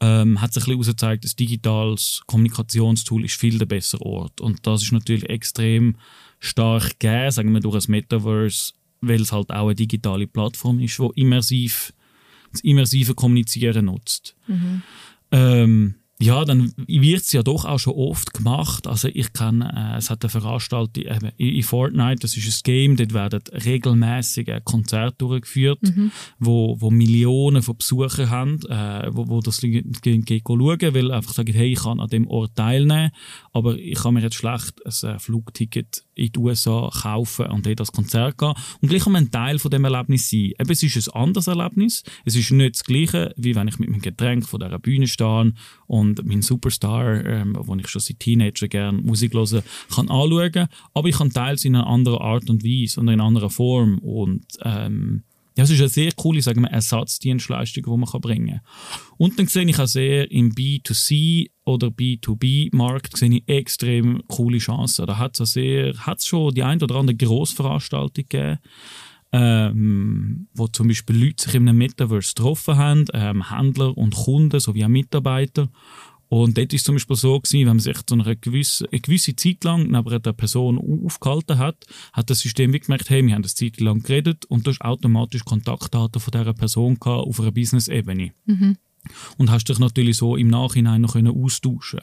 ähm, 0.00 0.40
hat 0.40 0.52
sich 0.52 0.66
ein 0.66 0.78
bisschen 0.78 0.92
gezeigt, 0.94 1.24
das 1.24 1.36
digitales 1.36 2.22
Kommunikationstool 2.26 3.24
ist 3.24 3.38
viel 3.38 3.58
der 3.58 3.66
bessere 3.66 4.04
Ort. 4.04 4.40
Und 4.40 4.66
das 4.66 4.82
ist 4.82 4.92
natürlich 4.92 5.28
extrem 5.28 5.96
stark 6.38 6.98
gegeben, 6.98 7.30
sagen 7.30 7.52
wir 7.52 7.60
durch 7.60 7.86
ein 7.86 7.90
Metaverse, 7.90 8.72
weil 9.02 9.20
es 9.20 9.32
halt 9.32 9.50
auch 9.50 9.66
eine 9.66 9.74
digitale 9.74 10.26
Plattform 10.26 10.80
ist, 10.80 10.98
die 10.98 11.20
immersiv, 11.20 11.92
das 12.52 12.62
immersive 12.62 13.14
Kommunizieren 13.14 13.86
nutzt. 13.86 14.34
Mhm. 14.46 14.82
Ähm, 15.32 15.94
ja, 16.22 16.44
dann 16.44 16.72
wird 16.76 17.22
es 17.22 17.32
ja 17.32 17.42
doch 17.42 17.64
auch 17.64 17.78
schon 17.78 17.94
oft 17.94 18.34
gemacht. 18.34 18.86
Also 18.86 19.08
ich 19.08 19.32
kenne, 19.32 19.94
äh, 19.94 19.96
es 19.96 20.10
hat 20.10 20.22
eine 20.22 20.28
Veranstaltung 20.28 21.04
äh, 21.04 21.32
in 21.38 21.62
Fortnite, 21.62 22.20
das 22.20 22.36
ist 22.36 22.46
ein 22.46 22.60
Game, 22.64 22.96
dort 22.96 23.14
werden 23.14 23.40
regelmäßige 23.64 24.60
Konzerte 24.64 25.16
durchgeführt, 25.18 25.82
mhm. 25.82 26.12
wo, 26.38 26.76
wo 26.78 26.90
Millionen 26.90 27.62
von 27.62 27.78
Besuchern 27.78 28.28
haben, 28.28 28.60
äh, 28.68 29.08
wo, 29.10 29.28
wo 29.28 29.40
das 29.40 29.62
gehen, 29.62 29.92
gehen 30.02 30.42
schauen, 30.46 30.94
weil 30.94 31.10
einfach 31.10 31.32
sagen, 31.32 31.54
hey, 31.54 31.72
ich 31.72 31.82
kann 31.82 32.00
an 32.00 32.08
dem 32.08 32.26
Ort 32.26 32.54
teilnehmen, 32.54 33.12
aber 33.54 33.78
ich 33.78 33.98
kann 33.98 34.12
mir 34.12 34.20
jetzt 34.20 34.36
schlecht 34.36 34.74
ein 34.84 35.08
äh, 35.08 35.18
Flugticket 35.18 36.04
in 36.14 36.32
die 36.32 36.38
USA 36.38 36.90
kaufen 37.02 37.46
und 37.46 37.64
dort 37.64 37.80
das 37.80 37.92
Konzert 37.92 38.36
gehen 38.36 38.52
und 38.82 38.90
gleich 38.90 39.04
kann 39.04 39.14
man 39.14 39.24
ein 39.24 39.30
Teil 39.30 39.58
von 39.58 39.70
dem 39.70 39.84
Erlebnis 39.84 40.28
sein. 40.28 40.52
Eben, 40.58 40.70
es 40.70 40.82
ist 40.82 41.08
ein 41.08 41.14
anderes 41.22 41.46
Erlebnis, 41.46 42.02
es 42.26 42.36
ist 42.36 42.50
nicht 42.50 42.74
das 42.74 42.84
Gleiche, 42.84 43.32
wie 43.38 43.54
wenn 43.54 43.68
ich 43.68 43.78
mit 43.78 43.88
meinem 43.88 44.02
Getränk 44.02 44.46
von 44.46 44.60
dieser 44.60 44.78
Bühne 44.78 45.06
stehe 45.06 45.54
und 45.86 46.09
meinen 46.22 46.42
Superstar, 46.42 47.24
ähm, 47.24 47.56
wo 47.58 47.74
ich 47.76 47.88
schon 47.88 48.00
seit 48.00 48.20
Teenager 48.20 48.68
gerne 48.68 49.00
Musik 49.00 49.34
höre, 49.34 49.62
kann 49.94 50.08
anschauen, 50.08 50.68
aber 50.94 51.08
ich 51.08 51.16
kann 51.16 51.30
teils 51.30 51.64
in 51.64 51.76
einer 51.76 51.86
anderen 51.86 52.20
Art 52.20 52.48
und 52.50 52.64
Weise 52.64 53.00
und 53.00 53.08
in 53.08 53.14
einer 53.14 53.24
anderen 53.24 53.50
Form 53.50 53.98
und 53.98 54.44
ähm, 54.62 55.22
ja, 55.56 55.64
es 55.64 55.70
ist 55.70 55.80
eine 55.80 55.88
sehr 55.88 56.12
coole 56.12 56.40
sagen 56.40 56.62
wir, 56.62 56.70
Ersatzdienstleistung, 56.70 57.84
die 57.84 57.90
man 57.90 58.20
bringen 58.22 58.48
kann. 58.48 58.60
Und 59.18 59.38
dann 59.38 59.46
sehe 59.46 59.64
ich 59.64 59.78
auch 59.78 59.86
sehr 59.86 60.30
im 60.30 60.54
B2C 60.54 61.50
oder 61.64 61.88
B2B-Markt 61.88 63.16
sehe 63.16 63.30
ich 63.30 63.48
extrem 63.48 64.22
coole 64.28 64.58
Chancen. 64.58 65.06
Da 65.06 65.18
hat 65.18 65.38
es 65.38 65.52
sehr, 65.52 65.92
hat's 65.98 66.26
schon 66.26 66.54
die 66.54 66.62
ein 66.62 66.82
oder 66.82 66.94
andere 66.94 67.16
Grossveranstaltung 67.16 68.24
gegeben, 68.28 68.58
ähm, 69.32 70.48
wo 70.54 70.66
zum 70.68 70.88
Beispiel 70.88 71.24
Leute 71.24 71.44
sich 71.44 71.54
in 71.54 71.68
einem 71.68 71.78
Metaverse 71.78 72.34
getroffen 72.34 72.76
haben, 72.76 73.04
ähm, 73.12 73.50
Händler 73.50 73.96
und 73.96 74.14
Kunden 74.14 74.60
sowie 74.60 74.84
auch 74.84 74.88
Mitarbeiter. 74.88 75.68
Und 76.28 76.56
dort 76.56 76.72
war 76.72 76.76
es 76.76 76.84
zum 76.84 76.94
Beispiel 76.94 77.16
so 77.16 77.40
gewesen, 77.40 77.60
wenn 77.60 77.66
man 77.66 77.80
sich 77.80 78.02
zu 78.06 78.14
einer 78.14 78.36
gewissen, 78.36 78.86
eine 78.92 79.00
gewisse 79.00 79.34
Zeit 79.34 79.64
lang 79.64 79.90
neben 79.90 80.08
einer 80.08 80.32
Person 80.32 80.78
aufgehalten 81.04 81.58
hat, 81.58 81.84
hat 82.12 82.30
das 82.30 82.38
System 82.38 82.72
wie 82.72 82.78
gemerkt, 82.78 83.10
hey, 83.10 83.24
wir 83.26 83.34
haben 83.34 83.42
eine 83.42 83.52
Zeit 83.52 83.80
lang 83.80 84.02
geredet 84.02 84.44
und 84.44 84.64
du 84.64 84.70
hast 84.70 84.80
automatisch 84.80 85.44
Kontaktdaten 85.44 86.20
von 86.20 86.30
dieser 86.30 86.54
Person 86.54 87.00
gehabt 87.00 87.26
auf 87.26 87.40
einer 87.40 87.50
Business-Ebene. 87.50 88.32
Mhm 88.46 88.76
und 89.38 89.50
hast 89.50 89.64
dich 89.64 89.78
natürlich 89.78 90.16
so 90.16 90.36
im 90.36 90.48
Nachhinein 90.48 91.00
noch 91.00 91.12
können 91.12 91.34
austauschen 91.34 92.00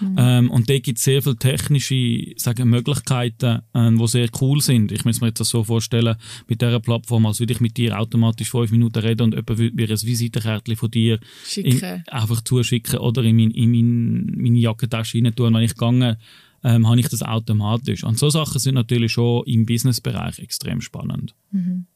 mhm. 0.00 0.16
ähm, 0.18 0.50
und 0.50 0.68
da 0.68 0.78
gibt 0.78 0.98
es 0.98 1.04
sehr 1.04 1.22
viele 1.22 1.36
technische 1.36 2.32
sagen, 2.36 2.68
Möglichkeiten, 2.68 3.60
ähm, 3.74 3.98
die 3.98 4.06
sehr 4.06 4.28
cool 4.40 4.60
sind. 4.60 4.92
Ich 4.92 5.04
muss 5.04 5.20
mir 5.20 5.28
jetzt 5.28 5.40
das 5.40 5.48
so 5.48 5.64
vorstellen, 5.64 6.16
mit 6.46 6.60
dieser 6.60 6.80
Plattform, 6.80 7.26
als 7.26 7.40
würde 7.40 7.52
ich 7.52 7.60
mit 7.60 7.76
dir 7.76 7.98
automatisch 7.98 8.50
fünf 8.50 8.70
Minuten 8.70 8.98
reden 8.98 9.22
und 9.22 9.34
jemand 9.34 9.58
würde 9.58 9.76
mir 9.76 9.90
ein 9.90 10.02
Visitenkärtchen 10.02 10.76
von 10.76 10.90
dir 10.90 11.18
in, 11.56 11.82
einfach 12.08 12.40
zuschicken 12.42 12.98
oder 12.98 13.22
in, 13.22 13.36
mein, 13.36 13.50
in 13.50 13.70
mein, 13.70 14.32
meine 14.36 14.58
Jackentasche 14.58 15.18
rein 15.18 15.34
tun. 15.34 15.54
Wenn 15.54 15.62
ich 15.62 15.74
gegangen 15.74 16.16
ähm, 16.64 16.88
habe 16.88 17.00
ich 17.00 17.08
das 17.08 17.22
automatisch. 17.22 18.04
Und 18.04 18.18
so 18.18 18.30
Sachen 18.30 18.58
sind 18.58 18.74
natürlich 18.74 19.12
schon 19.12 19.44
im 19.46 19.66
Businessbereich 19.66 20.38
extrem 20.38 20.80
spannend. 20.80 21.34
Mhm. 21.52 21.86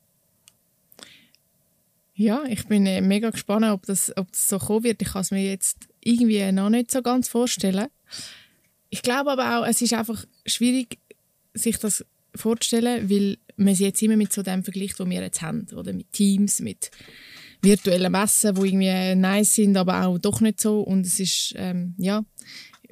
Ja, 2.23 2.45
ich 2.49 2.69
bin 2.69 2.87
äh, 2.87 3.01
mega 3.01 3.31
gespannt, 3.31 3.67
ob 3.67 3.85
das, 3.85 4.17
ob 4.17 4.31
das 4.31 4.49
so 4.49 4.61
kommen 4.61 4.85
wird. 4.85 5.03
Ich 5.03 5.09
kann 5.09 5.23
es 5.23 5.33
mir 5.33 5.43
jetzt 5.43 5.89
irgendwie 6.01 6.53
noch 6.53 6.71
nicht 6.71 6.93
so 6.93 7.03
ganz 7.03 7.27
vorstellen. 7.27 7.89
Ich 8.91 9.03
glaube 9.03 9.33
aber 9.33 9.59
auch, 9.59 9.67
es 9.67 9.83
ist 9.83 9.93
einfach 9.93 10.25
schwierig, 10.47 10.99
sich 11.53 11.79
das 11.79 12.05
vorzustellen, 12.37 13.11
weil 13.11 13.39
man 13.57 13.75
sie 13.75 13.87
jetzt 13.87 14.01
immer 14.03 14.15
mit 14.15 14.33
so 14.33 14.45
dem 14.45 14.63
vergleicht, 14.63 15.01
wo 15.01 15.11
wir 15.11 15.21
jetzt 15.21 15.43
haben, 15.43 15.67
oder 15.75 15.93
mit 15.93 16.13
Teams, 16.13 16.61
mit 16.61 16.93
virtuellen 17.61 18.13
Messen, 18.13 18.55
die 18.55 18.69
irgendwie 18.69 19.17
nice 19.17 19.57
sind, 19.57 19.77
aber 19.77 20.07
auch 20.07 20.19
doch 20.19 20.41
nicht 20.41 20.61
so. 20.61 20.81
Und 20.81 21.05
es 21.05 21.19
ist 21.19 21.55
ähm, 21.57 21.97
ja 21.99 22.25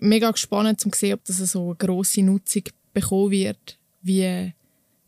mega 0.00 0.36
spannend, 0.36 0.84
um 0.84 0.92
zu 0.92 0.98
sehen, 0.98 1.14
ob 1.14 1.24
das 1.24 1.36
so 1.36 1.66
eine 1.66 1.76
grosse 1.76 2.22
Nutzung 2.22 2.64
bekommen 2.92 3.30
wird, 3.30 3.78
wie 4.02 4.52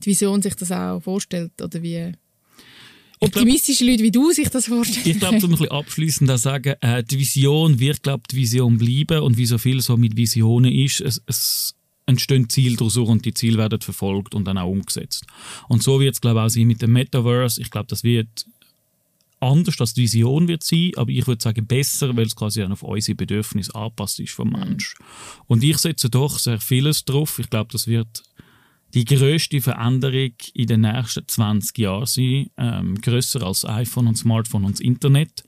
die 0.04 0.10
Vision 0.10 0.42
sich 0.42 0.54
das 0.54 0.70
auch 0.70 1.00
vorstellt 1.00 1.60
oder 1.60 1.82
wie 1.82 2.12
optimistische 3.22 3.84
Leute 3.84 4.02
wie 4.02 4.10
du 4.10 4.32
sich 4.32 4.48
das 4.48 4.66
vorstellen. 4.66 5.06
Ich 5.06 5.18
glaube, 5.18 5.36
um 5.36 5.44
ein 5.44 5.50
bisschen 5.50 5.70
abschließend 5.70 6.30
auch 6.30 6.38
sagen, 6.38 6.74
äh, 6.80 7.02
die 7.04 7.18
Vision 7.18 7.78
wird, 7.78 8.02
glaube 8.02 8.24
die 8.30 8.36
Vision 8.36 8.78
bleiben 8.78 9.22
und 9.22 9.36
wie 9.36 9.46
so 9.46 9.58
viel 9.58 9.80
so 9.80 9.96
mit 9.96 10.16
Visionen 10.16 10.72
ist, 10.72 11.00
es, 11.00 11.22
es 11.26 11.74
entstehen 12.06 12.48
Ziele 12.48 12.76
daraus 12.76 12.96
und 12.96 13.24
die 13.24 13.34
Ziele 13.34 13.58
werden 13.58 13.80
verfolgt 13.80 14.34
und 14.34 14.44
dann 14.44 14.58
auch 14.58 14.68
umgesetzt. 14.68 15.24
Und 15.68 15.82
so 15.82 16.00
wird 16.00 16.14
es, 16.14 16.20
glaube 16.20 16.40
ich, 16.40 16.44
auch 16.46 16.50
sein 16.50 16.66
mit 16.66 16.82
dem 16.82 16.92
Metaverse. 16.92 17.60
Ich 17.60 17.70
glaube, 17.70 17.86
das 17.88 18.02
wird 18.02 18.46
anders 19.42 19.80
als 19.80 19.94
die 19.94 20.02
Vision 20.02 20.46
wird 20.46 20.62
sein, 20.62 20.92
aber 20.96 21.10
ich 21.10 21.26
würde 21.26 21.42
sagen 21.42 21.66
besser, 21.66 22.16
weil 22.16 22.26
es 22.26 22.36
quasi 22.36 22.62
auf 22.62 22.82
unsere 22.82 23.16
Bedürfnisse 23.16 23.74
angepasst 23.74 24.20
ist 24.20 24.32
vom 24.32 24.48
mhm. 24.48 24.58
Mensch. 24.58 24.94
Und 25.46 25.64
ich 25.64 25.78
setze 25.78 26.08
doch 26.08 26.38
sehr 26.38 26.60
vieles 26.60 27.04
drauf. 27.04 27.38
Ich 27.38 27.50
glaube, 27.50 27.70
das 27.72 27.86
wird 27.86 28.22
die 28.94 29.04
größte 29.04 29.60
Veränderung 29.60 30.32
in 30.54 30.66
den 30.66 30.82
nächsten 30.82 31.26
20 31.26 31.78
Jahren 31.78 32.06
sein, 32.06 32.50
ähm, 32.56 33.00
grösser 33.00 33.42
als 33.42 33.64
iPhone 33.64 34.08
und 34.08 34.18
Smartphone 34.18 34.64
und 34.64 34.72
das 34.72 34.80
Internet, 34.80 35.44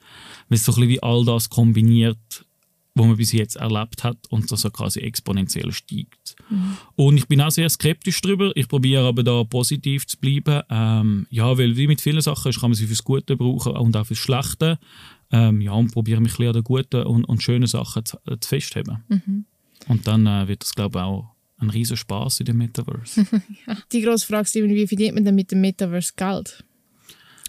weil 0.49 0.57
es 0.57 0.65
so 0.65 0.73
ein 0.73 0.77
bisschen 0.77 0.89
wie 0.89 1.03
all 1.03 1.25
das 1.25 1.51
kombiniert, 1.51 2.47
was 2.95 3.07
man 3.07 3.17
bis 3.17 3.33
jetzt 3.33 3.57
erlebt 3.57 4.05
hat 4.05 4.19
und 4.31 4.51
das 4.51 4.63
so 4.63 4.71
quasi 4.71 5.01
exponentiell 5.01 5.73
steigt. 5.73 6.37
Mhm. 6.49 6.77
Und 6.95 7.17
ich 7.17 7.27
bin 7.27 7.41
auch 7.41 7.51
sehr 7.51 7.69
skeptisch 7.69 8.21
darüber. 8.21 8.53
Ich 8.55 8.69
probiere 8.69 9.09
aber 9.09 9.23
da 9.23 9.43
positiv 9.45 10.07
zu 10.07 10.17
bleiben. 10.17 10.63
Ähm, 10.71 11.27
ja, 11.29 11.59
weil 11.59 11.77
wie 11.77 11.89
mit 11.89 12.01
vielen 12.01 12.21
Sachen 12.21 12.53
kann 12.53 12.71
man 12.71 12.75
sie 12.75 12.87
fürs 12.87 13.03
Gute 13.03 13.37
brauchen 13.37 13.77
und 13.77 13.97
auch 13.97 14.07
fürs 14.07 14.21
Schlechte. 14.21 14.79
Ähm, 15.33 15.61
ja, 15.61 15.73
und 15.73 15.93
probiere 15.93 16.21
mich 16.21 16.33
ein 16.35 16.37
bisschen 16.37 16.49
an 16.49 16.55
den 16.55 16.65
guten 16.65 17.03
und, 17.03 17.25
und 17.25 17.43
schönen 17.43 17.67
Sachen 17.67 18.05
zu, 18.05 18.17
äh, 18.27 18.39
zu 18.39 18.49
festheben. 18.49 19.03
Mhm. 19.09 19.45
Und 19.89 20.07
dann 20.07 20.27
äh, 20.27 20.47
wird 20.47 20.63
das, 20.63 20.75
glaube 20.75 20.99
ich, 20.99 21.05
auch 21.05 21.34
ein 21.59 21.71
riesen 21.71 21.97
Spaß 21.97 22.41
in 22.41 22.47
dem 22.47 22.59
Metaverse. 22.59 23.27
ja. 23.67 23.77
Die 23.93 24.03
grosse 24.03 24.27
Frage 24.27 24.43
ist, 24.45 24.55
wie 24.55 24.87
verdient 24.87 25.15
man 25.15 25.25
denn 25.25 25.35
mit 25.35 25.51
dem 25.51 25.61
Metaverse 25.61 26.13
Geld? 26.17 26.65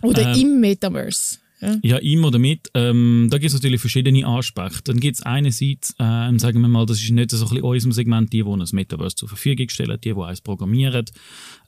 Oder 0.02 0.34
ähm, 0.34 0.42
im 0.42 0.60
Metaverse? 0.60 1.40
Ja, 1.62 1.78
ja 1.82 1.98
im 1.98 2.24
oder 2.24 2.38
mit. 2.38 2.70
Ähm, 2.74 3.28
da 3.32 3.38
gibt 3.38 3.50
es 3.50 3.54
natürlich 3.54 3.82
verschiedene 3.82 4.26
Aspekte. 4.26 4.92
Dann 4.92 5.00
gibt 5.00 5.18
es 5.18 5.24
einerseits, 5.24 5.96
ähm, 6.00 6.38
sagen 6.38 6.62
wir 6.62 6.68
mal, 6.68 6.86
das 6.86 7.02
ist 7.02 7.10
nicht 7.12 7.32
so 7.32 7.38
ein 7.38 7.50
bisschen 7.50 7.64
unserem 7.64 7.92
Segment, 7.92 8.34
die, 8.34 8.44
die 8.44 8.50
ein 8.50 8.68
Metaverse 8.72 9.16
zur 9.16 9.30
Verfügung 9.30 9.70
stellen, 9.70 9.98
die, 10.04 10.14
die 10.14 10.22
eins 10.22 10.42
programmieren. 10.42 11.06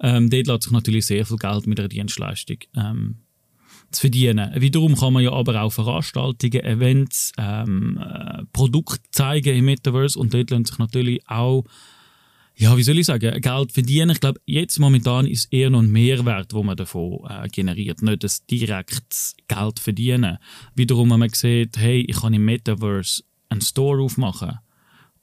Ähm, 0.02 0.30
dort 0.30 0.48
lässt 0.48 0.64
sich 0.64 0.72
natürlich 0.72 1.06
sehr 1.06 1.26
viel 1.26 1.38
Geld 1.38 1.68
mit 1.68 1.80
einer 1.80 1.90
Dienstleistung 1.90 2.58
ähm, 2.76 3.16
zu 3.92 4.02
verdienen. 4.02 4.52
Wiederum 4.56 4.96
kann 4.96 5.14
man 5.14 5.24
ja 5.24 5.32
aber 5.32 5.62
auch 5.62 5.72
Veranstaltungen, 5.72 6.64
Events, 6.64 7.32
ähm, 7.38 7.98
äh, 7.98 8.44
Produkte 8.52 9.00
zeigen 9.12 9.56
im 9.56 9.66
Metaverse 9.66 10.20
und 10.20 10.34
dort 10.34 10.50
lassen 10.50 10.66
sich 10.66 10.78
natürlich 10.78 11.22
auch 11.28 11.64
ja, 12.60 12.76
wie 12.76 12.82
soll 12.82 12.98
ich 12.98 13.06
sagen, 13.06 13.40
Geld 13.40 13.72
verdienen. 13.72 14.10
Ich 14.10 14.20
glaube, 14.20 14.42
jetzt 14.46 14.80
momentan 14.80 15.28
ist 15.28 15.54
eher 15.54 15.70
noch 15.70 15.82
ein 15.82 15.92
Mehrwert, 15.92 16.54
wo 16.54 16.64
man 16.64 16.76
davon 16.76 17.20
äh, 17.30 17.48
generiert, 17.50 18.02
nicht 18.02 18.24
das 18.24 18.48
direkt 18.48 19.36
Geld 19.48 19.80
verdienen. 19.80 20.40
Wiederum, 20.74 21.12
wenn 21.12 21.20
man 21.20 21.30
sieht, 21.30 21.78
hey, 21.78 22.02
ich 22.02 22.20
kann 22.20 22.34
im 22.34 22.46
Metaverse 22.46 23.24
einen 23.50 23.62
Store 23.62 24.02
aufmachen 24.02 24.58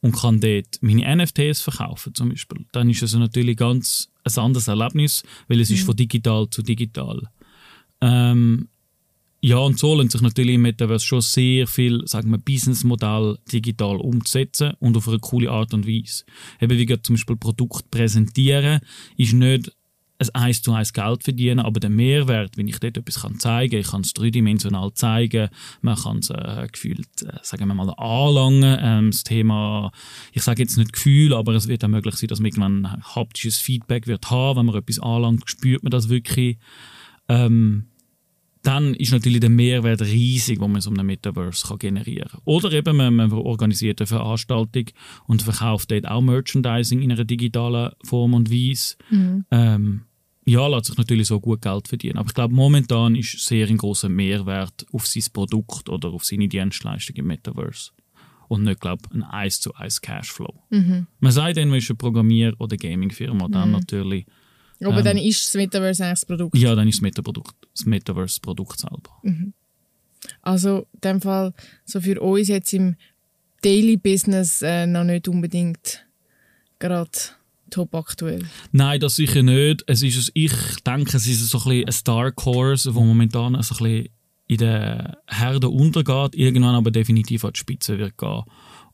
und 0.01 0.15
kann 0.15 0.41
dort 0.41 0.79
meine 0.81 1.17
NFTs 1.17 1.61
verkaufen 1.61 2.15
zum 2.15 2.29
Beispiel, 2.29 2.67
dann 2.71 2.89
ist 2.89 3.03
es 3.03 3.15
natürlich 3.15 3.57
ganz 3.57 4.11
ein 4.25 4.39
anderes 4.39 4.69
Erlebnis, 4.69 5.25
weil 5.49 5.61
es 5.61 5.71
mhm. 5.71 5.77
ist 5.77 5.87
von 5.87 5.97
digital 5.97 6.49
zu 6.51 6.63
digital. 6.63 7.21
Ähm, 8.01 8.69
ja, 9.47 9.59
und 9.59 9.79
so 9.79 9.95
lohnt 9.95 10.11
sich 10.11 10.23
natürlich 10.23 10.55
im 10.55 10.63
Metaverse 10.63 11.05
schon 11.05 11.21
sehr 11.21 11.67
viel, 11.67 12.01
sagen 12.07 12.31
wir, 12.31 12.39
Businessmodell 12.39 13.37
digital 13.53 13.97
umzusetzen 13.97 14.73
und 14.79 14.97
auf 14.97 15.07
eine 15.07 15.19
coole 15.19 15.51
Art 15.51 15.75
und 15.75 15.87
Weise. 15.87 16.25
Eben 16.63 16.79
wie 16.79 17.03
zum 17.03 17.17
Beispiel 17.17 17.37
Produkt 17.37 17.91
präsentieren, 17.91 18.81
ist 19.19 19.35
nicht 19.35 19.71
ein 20.19 20.29
eins 20.33 20.63
zu 20.63 20.73
eins 20.73 20.95
Geld 20.95 21.25
verdienen, 21.25 21.61
aber 21.61 21.79
der 21.79 21.91
Mehrwert, 21.91 22.57
wenn 22.57 22.69
ich 22.69 22.79
dort 22.79 22.97
etwas 22.97 23.21
kann 23.21 23.39
zeigen 23.39 23.73
kann, 23.73 23.81
ich 23.81 23.91
kann 23.91 24.01
es 24.01 24.15
dreidimensional 24.15 24.95
zeigen, 24.95 25.51
man 25.83 25.97
kann 25.97 26.21
es 26.21 26.31
äh, 26.31 26.67
gefühlt, 26.73 27.07
äh, 27.21 27.37
sagen 27.43 27.69
wir 27.69 27.75
mal, 27.75 27.93
anlangen. 27.99 28.79
Ähm, 28.81 29.11
das 29.11 29.25
Thema, 29.25 29.93
ich 30.33 30.43
sage 30.43 30.63
jetzt 30.63 30.79
nicht 30.79 30.95
Gefühl, 30.95 31.35
aber 31.35 31.53
es 31.53 31.69
wird 31.69 31.85
auch 31.85 31.89
möglich 31.89 32.15
sein, 32.15 32.29
dass 32.29 32.41
man 32.41 32.47
irgendwann 32.47 33.03
haptisches 33.15 33.59
Feedback 33.59 34.07
wird 34.07 34.31
haben, 34.31 34.61
wenn 34.61 34.67
man 34.67 34.77
etwas 34.77 35.01
anlangt, 35.01 35.43
spürt 35.51 35.83
man 35.83 35.91
das 35.91 36.09
wirklich. 36.09 36.57
Ähm, 37.29 37.89
dann 38.65 38.95
ist 38.95 39.13
natürlich 39.13 39.41
der 39.41 39.51
Mehrwert 39.51 40.01
riesig, 40.01 40.59
den 40.59 40.73
man 40.73 40.81
so 40.81 40.91
einem 40.91 41.07
Metaverse 41.07 41.69
kann 41.69 41.79
generieren 41.79 42.29
kann. 42.31 42.41
Oder 42.45 42.73
eben, 42.73 42.97
man, 42.97 43.15
man 43.15 43.31
organisiert 43.31 44.01
eine 44.01 44.07
Veranstaltung 44.07 44.87
und 45.27 45.43
verkauft 45.43 45.91
dort 45.91 46.09
auch 46.09 46.23
Merchandising 46.23 47.03
in 47.03 47.13
einer 47.13 47.25
digitalen 47.25 47.93
Form 48.03 48.33
und 48.33 48.51
Weise. 48.51 48.97
Mhm. 49.11 49.45
Ähm, 49.51 50.01
ja, 50.47 50.67
lässt 50.67 50.87
sich 50.87 50.97
natürlich 50.97 51.29
so 51.29 51.41
gut 51.41 51.61
Geld 51.61 51.89
verdienen. 51.89 52.17
Aber 52.17 52.29
ich 52.29 52.35
glaube, 52.35 52.55
momentan 52.55 53.15
ist 53.17 53.39
sehr 53.39 53.69
ein 53.69 53.77
großer 53.77 54.09
Mehrwert 54.09 54.87
auf 54.93 55.07
sein 55.07 55.25
Produkt 55.33 55.91
oder 55.91 56.09
auf 56.09 56.25
seine 56.25 56.49
Dienstleistung 56.49 57.17
im 57.17 57.27
Metaverse. 57.27 57.91
Und 58.49 58.65
nicht, 58.65 58.81
glaube 58.81 59.03
ein 59.13 59.23
1 59.23 59.61
zu 59.61 59.75
1 59.75 60.01
Cashflow. 60.01 60.55
Mhm. 60.71 61.07
Man 61.21 61.33
sagt 61.33 61.59
dann, 61.59 61.69
man 61.69 61.79
ist 61.79 61.91
eine 61.91 61.97
Programmier- 61.97 62.55
oder 62.59 62.77
Gaming-Firma, 62.77 63.49
dann 63.49 63.69
mhm. 63.69 63.75
natürlich 63.75 64.27
aber 64.87 64.99
ähm, 64.99 65.05
dann 65.05 65.19
ist 65.19 65.47
das 65.47 65.55
Metaverse 65.55 66.05
eigentlich 66.05 66.21
das 66.21 66.27
Produkt? 66.27 66.57
Ja, 66.57 66.75
dann 66.75 66.89
ist 66.89 66.97
das, 66.97 67.03
Metaprodukt, 67.03 67.55
das 67.73 67.87
Metaverse 67.87 68.35
das 68.35 68.41
Produkt 68.41 68.81
selber. 68.81 69.11
Mhm. 69.23 69.53
Also 70.43 70.87
in 70.95 71.01
dem 71.03 71.21
Fall, 71.21 71.53
so 71.85 72.01
für 72.01 72.21
uns 72.21 72.49
jetzt 72.49 72.73
im 72.73 72.97
Daily 73.63 73.97
Business 73.97 74.63
äh, 74.63 74.87
noch 74.87 75.05
nicht 75.05 75.29
unbedingt 75.29 76.05
gerade 76.79 77.11
top 77.71 77.95
aktuell. 77.95 78.45
Nein, 78.73 79.01
das 79.01 79.17
sicher 79.17 79.43
nicht. 79.43 79.85
Es 79.87 80.03
ist, 80.03 80.31
ich 80.35 80.53
denke, 80.87 81.17
es 81.17 81.27
ist 81.27 81.49
so 81.49 81.59
ein, 81.59 81.65
bisschen 81.65 81.87
ein 81.87 81.93
Star 81.93 82.33
Course, 82.33 82.95
wo 82.95 83.03
momentan 83.03 83.61
so 83.63 83.75
ein 83.75 83.79
bisschen 83.79 84.09
in 84.47 84.59
der 84.59 85.19
Herde 85.27 85.69
untergeht, 85.71 86.35
irgendwann 86.35 86.75
aber 86.75 86.91
definitiv 86.91 87.45
an 87.45 87.53
die 87.55 87.61
Spitze 87.61 87.99
wird 87.99 88.19
gehen. 88.19 88.43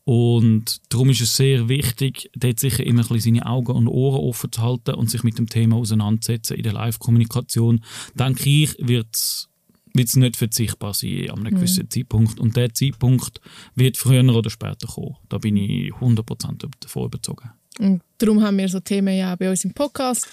Und 0.04 0.80
darum 0.88 1.10
ist 1.10 1.20
es 1.20 1.36
sehr 1.36 1.68
wichtig, 1.68 2.30
dort 2.34 2.58
sicher 2.58 2.84
immer 2.84 3.02
ein 3.02 3.08
bisschen 3.08 3.36
seine 3.36 3.46
Augen 3.46 3.72
und 3.72 3.88
Ohren 3.88 4.20
offen 4.20 4.50
zu 4.50 4.62
halten 4.62 4.94
und 4.94 5.10
sich 5.10 5.22
mit 5.22 5.38
dem 5.38 5.48
Thema 5.48 5.76
auseinandersetzen 5.76 6.56
in 6.56 6.62
der 6.62 6.72
Live-Kommunikation. 6.72 7.84
Denke 8.14 8.48
ich, 8.48 8.76
wird 8.78 9.14
es 9.14 10.16
nicht 10.16 10.36
verzichtbar 10.36 10.94
sein 10.94 11.30
an 11.30 11.40
einem 11.40 11.54
mhm. 11.54 11.56
gewissen 11.58 11.90
Zeitpunkt. 11.90 12.40
Und 12.40 12.56
der 12.56 12.72
Zeitpunkt 12.72 13.40
wird 13.74 13.96
früher 13.96 14.24
oder 14.34 14.50
später 14.50 14.86
kommen. 14.86 15.16
Da 15.28 15.38
bin 15.38 15.56
ich 15.56 15.92
100% 15.92 16.68
davon 16.80 17.04
überzeugt. 17.04 17.44
Und 17.78 18.02
darum 18.18 18.42
haben 18.42 18.58
wir 18.58 18.68
so 18.68 18.80
Themen 18.80 19.16
ja 19.16 19.34
auch 19.34 19.38
bei 19.38 19.50
uns 19.50 19.64
im 19.64 19.72
Podcast, 19.72 20.26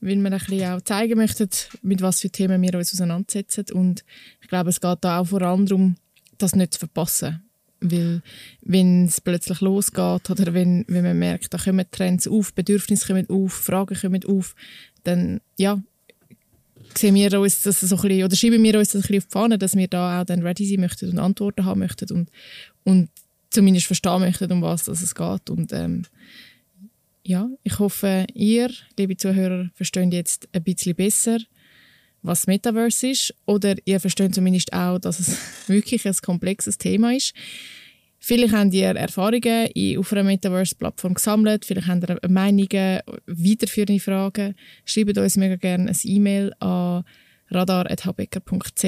weil 0.00 0.16
wir 0.16 0.32
ein 0.32 0.38
bisschen 0.38 0.72
auch 0.72 0.80
zeigen 0.82 1.16
möchten, 1.16 1.48
mit 1.82 2.02
was 2.02 2.20
für 2.20 2.30
Themen 2.30 2.60
wir 2.62 2.74
uns 2.74 2.92
auseinandersetzen. 2.92 3.64
Und 3.72 4.04
ich 4.40 4.48
glaube, 4.48 4.70
es 4.70 4.80
geht 4.80 4.98
da 5.00 5.20
auch 5.20 5.26
vor 5.26 5.42
allem 5.42 5.66
darum, 5.66 5.96
das 6.38 6.54
nicht 6.54 6.74
zu 6.74 6.80
verpassen. 6.80 7.49
Weil, 7.80 8.22
wenn 8.62 9.06
es 9.06 9.20
plötzlich 9.20 9.60
losgeht 9.60 10.28
oder 10.30 10.52
wenn, 10.52 10.84
wenn 10.88 11.02
man 11.02 11.18
merkt, 11.18 11.52
da 11.54 11.58
kommen 11.58 11.86
Trends 11.90 12.28
auf, 12.28 12.52
Bedürfnisse 12.52 13.06
kommen 13.06 13.28
auf, 13.30 13.52
Fragen 13.52 13.96
kommen 13.98 14.24
auf, 14.26 14.54
dann, 15.04 15.40
ja, 15.56 15.82
sehen 16.94 17.14
wir 17.14 17.40
uns 17.40 17.62
das 17.62 17.80
so 17.80 17.96
ein 17.96 18.02
bisschen, 18.02 18.24
oder 18.24 18.36
schieben 18.36 18.62
wir 18.62 18.78
uns 18.78 18.92
das 18.92 19.04
ein 19.04 19.08
bisschen 19.08 19.18
auf 19.18 19.26
die 19.26 19.32
Fahne, 19.32 19.58
dass 19.58 19.76
wir 19.76 19.88
da 19.88 20.20
auch 20.20 20.24
dann 20.24 20.42
ready 20.42 20.66
sein 20.66 20.80
möchten 20.80 21.08
und 21.08 21.18
Antworten 21.18 21.64
haben 21.64 21.80
möchten 21.80 22.12
und, 22.12 22.30
und 22.84 23.08
zumindest 23.48 23.86
verstehen 23.86 24.20
möchten, 24.20 24.52
um 24.52 24.62
was 24.62 24.86
es 24.88 25.14
geht. 25.14 25.50
Und, 25.50 25.72
ähm, 25.72 26.04
ja, 27.22 27.48
ich 27.62 27.78
hoffe, 27.78 28.26
ihr, 28.34 28.70
liebe 28.98 29.16
Zuhörer, 29.16 29.70
versteht 29.74 30.12
jetzt 30.12 30.48
ein 30.52 30.62
bisschen 30.62 30.96
besser, 30.96 31.38
was 32.22 32.46
Metaverse 32.46 33.08
ist. 33.08 33.34
Oder 33.46 33.74
ihr 33.84 34.00
versteht 34.00 34.34
zumindest 34.34 34.72
auch, 34.72 34.98
dass 34.98 35.20
es 35.20 35.38
wirklich 35.68 36.06
ein 36.06 36.16
komplexes 36.22 36.78
Thema 36.78 37.14
ist. 37.14 37.34
Vielleicht 38.22 38.52
habt 38.52 38.74
ihr 38.74 38.88
Erfahrungen 38.88 39.68
auf 39.98 40.12
einer 40.12 40.24
Metaverse-Plattform 40.24 41.14
gesammelt, 41.14 41.64
vielleicht 41.64 41.86
habt 41.86 42.08
ihr 42.10 42.18
Meinungen, 42.28 43.00
weiterführende 43.26 43.98
Fragen. 43.98 44.54
Schreibt 44.84 45.16
uns 45.16 45.38
mega 45.38 45.56
gerne 45.56 45.88
ein 45.88 45.98
E-Mail 46.04 46.52
an 46.60 47.04
radar.hbecker.ch. 47.48 48.84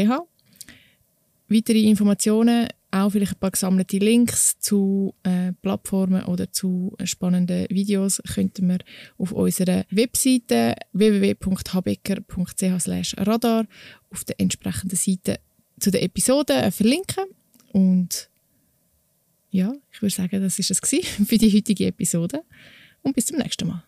Weitere 1.49 1.83
Informationen 1.83 2.69
auch 2.93 3.11
vielleicht 3.11 3.33
ein 3.33 3.41
paar 3.41 3.51
gesammelte 3.51 3.99
Links 3.99 4.61
zu 4.61 5.15
äh, 5.23 5.53
Plattformen 5.63 6.25
oder 6.25 6.53
zu 6.53 6.95
spannenden 7.05 7.67
Videos 7.71 8.21
könnten 8.35 8.69
wir 8.69 8.79
auf 9.19 9.33
unserer 9.33 9.85
Webseite 9.91 10.75
www.habecker.ch/radar 10.93 13.67
auf 14.11 14.25
der 14.25 14.39
entsprechenden 14.39 14.97
Seite 14.97 15.41
zu 15.81 15.91
den 15.91 16.03
Episoden 16.03 16.57
äh, 16.57 16.71
verlinken 16.71 17.25
und 17.73 18.29
ja, 19.51 19.73
ich 19.93 20.01
würde 20.01 20.15
sagen, 20.15 20.41
das 20.43 20.59
ist 20.59 20.71
es 20.71 20.81
für 21.27 21.39
die 21.39 21.55
heutige 21.55 21.87
Episode 21.87 22.43
und 23.03 23.15
bis 23.15 23.27
zum 23.27 23.37
nächsten 23.39 23.69
Mal. 23.69 23.85